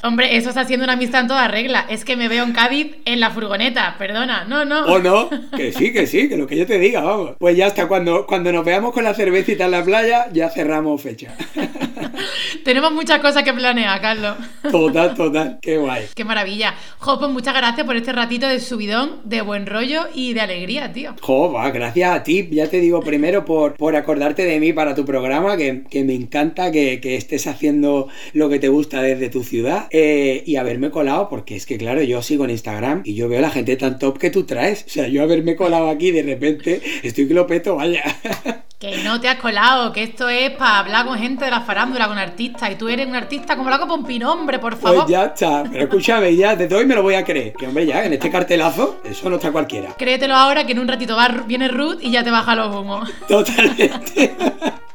Hombre, 0.04 0.36
eso 0.36 0.50
está 0.50 0.60
haciendo 0.60 0.84
una 0.84 0.92
amistad 0.92 1.22
en 1.22 1.28
toda 1.28 1.48
regla. 1.48 1.84
Es 1.88 2.04
que 2.04 2.16
me 2.16 2.28
veo 2.28 2.44
en 2.44 2.52
Cádiz 2.52 2.94
en 3.04 3.18
la 3.18 3.30
furgoneta, 3.30 3.96
perdona. 3.98 4.44
No, 4.44 4.64
no. 4.64 4.84
O 4.86 5.00
no, 5.00 5.28
que 5.56 5.72
sí, 5.72 5.92
que 5.92 6.06
sí, 6.06 6.28
que 6.28 6.36
lo 6.36 6.46
que 6.46 6.56
yo 6.56 6.64
te 6.64 6.78
diga, 6.78 7.00
vamos. 7.00 7.32
Pues 7.38 7.56
ya 7.56 7.66
hasta 7.66 7.88
cuando, 7.88 8.24
cuando 8.24 8.52
nos 8.52 8.64
veamos 8.64 8.92
con 8.92 9.02
la 9.02 9.14
cervecita 9.14 9.64
en 9.64 9.72
la 9.72 9.82
playa, 9.82 10.28
ya 10.32 10.48
cerramos 10.48 11.02
fecha. 11.02 11.34
Tenemos 12.64 12.92
muchas 12.92 13.20
cosas 13.20 13.42
que 13.42 13.52
planear, 13.52 14.00
Carlos. 14.00 14.36
Total, 14.70 15.14
total. 15.14 15.58
Qué 15.60 15.78
guay. 15.78 16.06
Qué 16.14 16.24
maravilla. 16.24 16.74
Jo, 16.98 17.18
pues 17.18 17.30
muchas 17.30 17.54
gracias 17.54 17.86
por 17.86 17.96
este 17.96 18.12
ratito 18.12 18.46
de 18.46 18.60
subidón, 18.60 19.20
de 19.24 19.40
buen 19.42 19.66
rollo 19.66 20.06
y 20.14 20.34
de 20.34 20.40
alegría, 20.40 20.92
tío. 20.92 21.14
Jo, 21.20 21.52
va, 21.52 21.70
gracias 21.70 22.10
a 22.10 22.22
ti. 22.22 22.48
Ya 22.50 22.68
te 22.68 22.80
digo 22.80 23.00
primero 23.00 23.44
por, 23.44 23.74
por 23.74 23.96
acordarte 23.96 24.44
de 24.44 24.60
mí 24.60 24.72
para 24.72 24.94
tu 24.94 25.04
programa, 25.04 25.56
que, 25.56 25.84
me 26.04 26.14
encanta 26.14 26.70
que, 26.70 27.00
que 27.00 27.16
estés 27.16 27.46
haciendo 27.46 28.08
lo 28.32 28.48
que 28.48 28.58
te 28.58 28.67
gusta 28.68 29.02
desde 29.02 29.28
tu 29.28 29.44
ciudad 29.44 29.86
eh, 29.90 30.42
y 30.46 30.56
haberme 30.56 30.90
colado, 30.90 31.28
porque 31.28 31.56
es 31.56 31.66
que 31.66 31.78
claro, 31.78 32.02
yo 32.02 32.22
sigo 32.22 32.44
en 32.44 32.50
Instagram 32.50 33.02
y 33.04 33.14
yo 33.14 33.28
veo 33.28 33.38
a 33.38 33.42
la 33.42 33.50
gente 33.50 33.76
tan 33.76 33.98
top 33.98 34.18
que 34.18 34.30
tú 34.30 34.44
traes. 34.44 34.84
O 34.86 34.90
sea, 34.90 35.08
yo 35.08 35.22
haberme 35.22 35.56
colado 35.56 35.88
aquí 35.88 36.10
de 36.10 36.22
repente, 36.22 36.80
estoy 37.02 37.28
que 37.28 37.34
lo 37.34 37.46
peto, 37.46 37.76
vaya. 37.76 38.02
Que 38.78 38.98
no 38.98 39.20
te 39.20 39.28
has 39.28 39.40
colado, 39.40 39.92
que 39.92 40.04
esto 40.04 40.28
es 40.28 40.52
para 40.52 40.78
hablar 40.78 41.04
con 41.04 41.18
gente 41.18 41.44
de 41.44 41.50
la 41.50 41.62
farándula, 41.62 42.06
con 42.06 42.16
artistas, 42.16 42.70
y 42.70 42.76
tú 42.76 42.88
eres 42.88 43.08
un 43.08 43.16
artista 43.16 43.56
como 43.56 43.68
la 43.70 43.84
Pompín, 43.84 44.22
hombre, 44.22 44.60
por 44.60 44.76
favor. 44.76 44.98
Pues 44.98 45.10
ya 45.10 45.24
está, 45.24 45.64
pero 45.68 45.82
escúchame, 45.82 46.36
ya 46.36 46.54
de 46.54 46.72
hoy 46.72 46.86
me 46.86 46.94
lo 46.94 47.02
voy 47.02 47.14
a 47.14 47.24
creer. 47.24 47.54
Que 47.54 47.66
hombre, 47.66 47.86
ya, 47.86 48.04
en 48.04 48.12
este 48.12 48.30
cartelazo, 48.30 49.00
eso 49.02 49.28
no 49.28 49.34
está 49.34 49.50
cualquiera. 49.50 49.94
Créetelo 49.98 50.36
ahora 50.36 50.64
que 50.64 50.72
en 50.72 50.78
un 50.78 50.86
ratito 50.86 51.16
va, 51.16 51.26
viene 51.44 51.66
Ruth 51.66 51.98
y 52.00 52.12
ya 52.12 52.22
te 52.22 52.30
baja 52.30 52.54
los 52.54 52.72
humos. 52.72 53.10
Totalmente. 53.26 54.36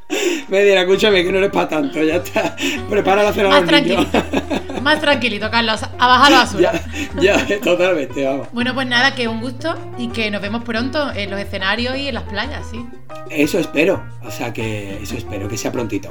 Me 0.48 0.64
dirá, 0.64 0.82
escúchame, 0.82 1.24
que 1.24 1.32
no 1.32 1.38
eres 1.38 1.52
para 1.52 1.70
tanto, 1.70 2.04
ya 2.04 2.18
está. 2.18 2.56
Prepara 2.90 3.24
la 3.24 3.34
cena 3.34 3.50
Más 3.50 3.66
tranquilo. 3.66 4.06
Más 4.82 5.00
tranquilito, 5.00 5.50
Carlos. 5.50 5.82
A 5.84 6.08
bajar 6.08 6.32
la 6.32 6.38
basura. 6.40 6.72
Ya, 7.22 7.46
ya, 7.46 7.60
totalmente, 7.60 8.26
vamos. 8.26 8.48
Bueno, 8.52 8.74
pues 8.74 8.88
nada, 8.88 9.14
que 9.14 9.28
un 9.28 9.40
gusto 9.40 9.76
y 9.98 10.08
que 10.08 10.32
nos 10.32 10.42
vemos 10.42 10.64
pronto 10.64 11.12
en 11.14 11.30
los 11.30 11.40
escenarios 11.40 11.96
y 11.96 12.08
en 12.08 12.16
las 12.16 12.24
playas, 12.24 12.66
sí. 12.70 12.86
Eso 13.30 13.60
espero. 13.60 14.04
O 14.24 14.32
sea 14.32 14.52
que 14.52 15.00
eso 15.02 15.16
espero, 15.16 15.48
que 15.48 15.58
sea 15.58 15.72
prontito. 15.72 16.10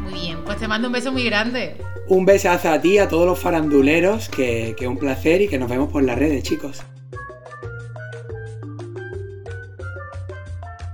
Muy 0.00 0.14
bien, 0.20 0.38
pues 0.44 0.58
te 0.58 0.68
mando 0.68 0.88
un 0.88 0.92
beso 0.92 1.12
muy 1.12 1.24
grande. 1.24 1.76
Un 2.08 2.24
besazo 2.24 2.70
a 2.70 2.80
ti, 2.80 2.98
a 2.98 3.08
todos 3.08 3.26
los 3.26 3.38
faranduleros, 3.38 4.28
que, 4.28 4.74
que 4.78 4.86
un 4.86 4.96
placer 4.96 5.42
y 5.42 5.48
que 5.48 5.58
nos 5.58 5.68
vemos 5.68 5.90
por 5.90 6.02
las 6.02 6.18
redes, 6.18 6.42
chicos. 6.42 6.82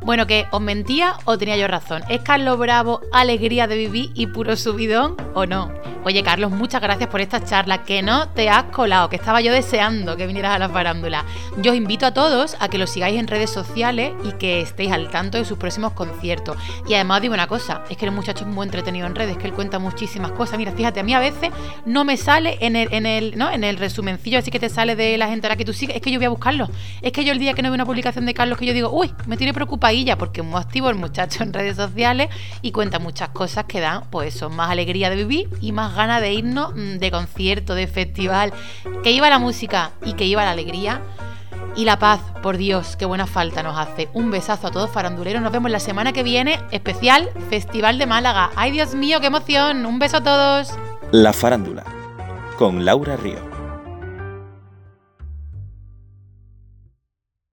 Bueno, 0.05 0.27
que 0.27 0.47
os 0.51 0.61
mentía 0.61 1.15
o 1.25 1.39
tenía 1.39 1.57
yo 1.57 1.69
razón. 1.69 2.03
¿Es 2.09 2.21
Carlos 2.23 2.59
Bravo 2.59 3.01
alegría 3.13 3.67
de 3.67 3.77
vivir 3.77 4.11
y 4.15 4.27
puro 4.27 4.57
subidón 4.57 5.17
o 5.35 5.47
no? 5.47 5.73
Oye, 6.05 6.25
Carlos, 6.25 6.51
muchas 6.51 6.83
gracias 6.83 7.09
por 7.09 7.21
esta 7.21 7.45
charla, 7.45 7.85
que 7.85 8.03
no 8.03 8.29
te 8.31 8.51
has 8.51 8.65
colado, 8.65 9.09
que 9.09 9.15
estaba 9.15 9.41
yo 9.41 9.53
deseando 9.53 10.17
que 10.17 10.27
vinieras 10.27 10.57
a 10.57 10.59
la 10.59 10.69
farándula. 10.69 11.25
Yo 11.59 11.71
os 11.71 11.77
invito 11.77 12.07
a 12.07 12.13
todos 12.13 12.57
a 12.59 12.69
que 12.69 12.77
lo 12.77 12.89
sigáis 12.89 13.21
en 13.21 13.29
redes 13.29 13.51
sociales 13.51 14.13
y 14.25 14.33
que 14.33 14.63
estéis 14.63 14.91
al 14.91 15.11
tanto 15.11 15.39
de 15.39 15.45
sus 15.45 15.59
próximos 15.59 15.93
conciertos. 15.93 16.57
Y 16.89 16.95
además 16.95 17.19
os 17.19 17.23
digo 17.23 17.35
una 17.35 17.47
cosa, 17.47 17.85
es 17.89 17.97
que 17.97 18.05
el 18.05 18.11
muchacho 18.11 18.45
es 18.45 18.51
muy 18.51 18.65
entretenido 18.65 19.07
en 19.07 19.15
redes, 19.15 19.37
que 19.37 19.47
él 19.47 19.53
cuenta 19.53 19.79
muchísimas 19.79 20.33
cosas. 20.33 20.59
Mira, 20.59 20.73
fíjate, 20.73 20.99
a 20.99 21.05
mí 21.05 21.15
a 21.15 21.21
veces 21.21 21.51
no 21.87 22.05
me 22.05 22.17
sale 22.17 22.59
en 22.61 22.75
el, 22.75 22.93
en 22.93 23.07
el, 23.07 23.39
¿no? 23.39 23.53
en 23.53 23.63
el 23.63 23.77
resumencillo 23.77 24.41
así 24.41 24.51
que 24.51 24.59
te 24.59 24.69
sale 24.69 24.97
de 24.97 25.17
la 25.19 25.29
gente 25.29 25.47
a 25.47 25.51
la 25.51 25.57
que 25.57 25.65
tú 25.65 25.73
sigues, 25.73 25.95
es 25.95 26.03
que 26.03 26.11
yo 26.11 26.19
voy 26.19 26.27
a 26.27 26.31
buscarlo. 26.31 26.69
Es 27.01 27.13
que 27.13 27.25
yo 27.25 27.33
el 27.33 27.39
día 27.39 27.55
que 27.55 27.63
no 27.63 27.69
veo 27.69 27.77
una 27.77 27.87
publicación 27.87 28.27
de 28.27 28.35
Carlos 28.35 28.59
que 28.59 28.67
yo 28.67 28.75
digo, 28.75 28.91
uy, 28.91 29.15
me 29.27 29.37
tiene 29.37 29.53
porque 30.19 30.41
es 30.41 30.47
muy 30.47 30.61
activo 30.61 30.89
el 30.91 30.97
muchacho 30.97 31.43
en 31.43 31.53
redes 31.53 31.77
sociales 31.77 32.29
y 32.63 32.73
cuenta 32.73 32.99
muchas 32.99 33.31
cosas 33.31 33.65
que 33.65 33.81
dan, 33.81 34.05
pues 34.11 34.35
eso, 34.35 34.51
más 34.51 34.71
alegría 34.71 35.11
de 35.11 35.17
vivir 35.17 35.49
y 35.61 35.73
más 35.73 35.95
ganas 35.95 36.21
de 36.21 36.33
irnos 36.33 36.75
mm, 36.75 36.99
de 36.99 37.11
concierto, 37.11 37.75
de 37.75 37.87
festival, 37.87 38.53
que 39.03 39.11
iba 39.11 39.29
la 39.31 39.39
música 39.39 39.93
y 40.05 40.15
que 40.15 40.25
iba 40.25 40.45
la 40.45 40.51
alegría. 40.51 41.03
Y 41.75 41.87
la 41.87 41.99
paz, 41.99 42.21
por 42.43 42.59
Dios, 42.59 42.97
qué 42.97 43.07
buena 43.07 43.27
falta 43.27 43.63
nos 43.63 43.79
hace. 43.79 44.11
Un 44.13 44.31
besazo 44.31 44.67
a 44.67 44.71
todos 44.71 44.91
faranduleros. 44.91 45.41
Nos 45.41 45.53
vemos 45.53 45.71
la 45.71 45.81
semana 45.81 46.13
que 46.13 46.23
viene, 46.23 46.61
especial 46.71 47.31
Festival 47.49 47.97
de 47.97 48.05
Málaga. 48.05 48.51
¡Ay, 48.57 48.73
Dios 48.73 48.95
mío, 48.95 49.21
qué 49.21 49.29
emoción! 49.29 49.87
Un 49.87 49.99
beso 49.99 50.19
a 50.19 50.23
todos. 50.23 50.79
La 51.13 51.33
farándula, 51.33 51.85
con 52.59 52.85
Laura 52.85 53.17
Río. 53.17 53.52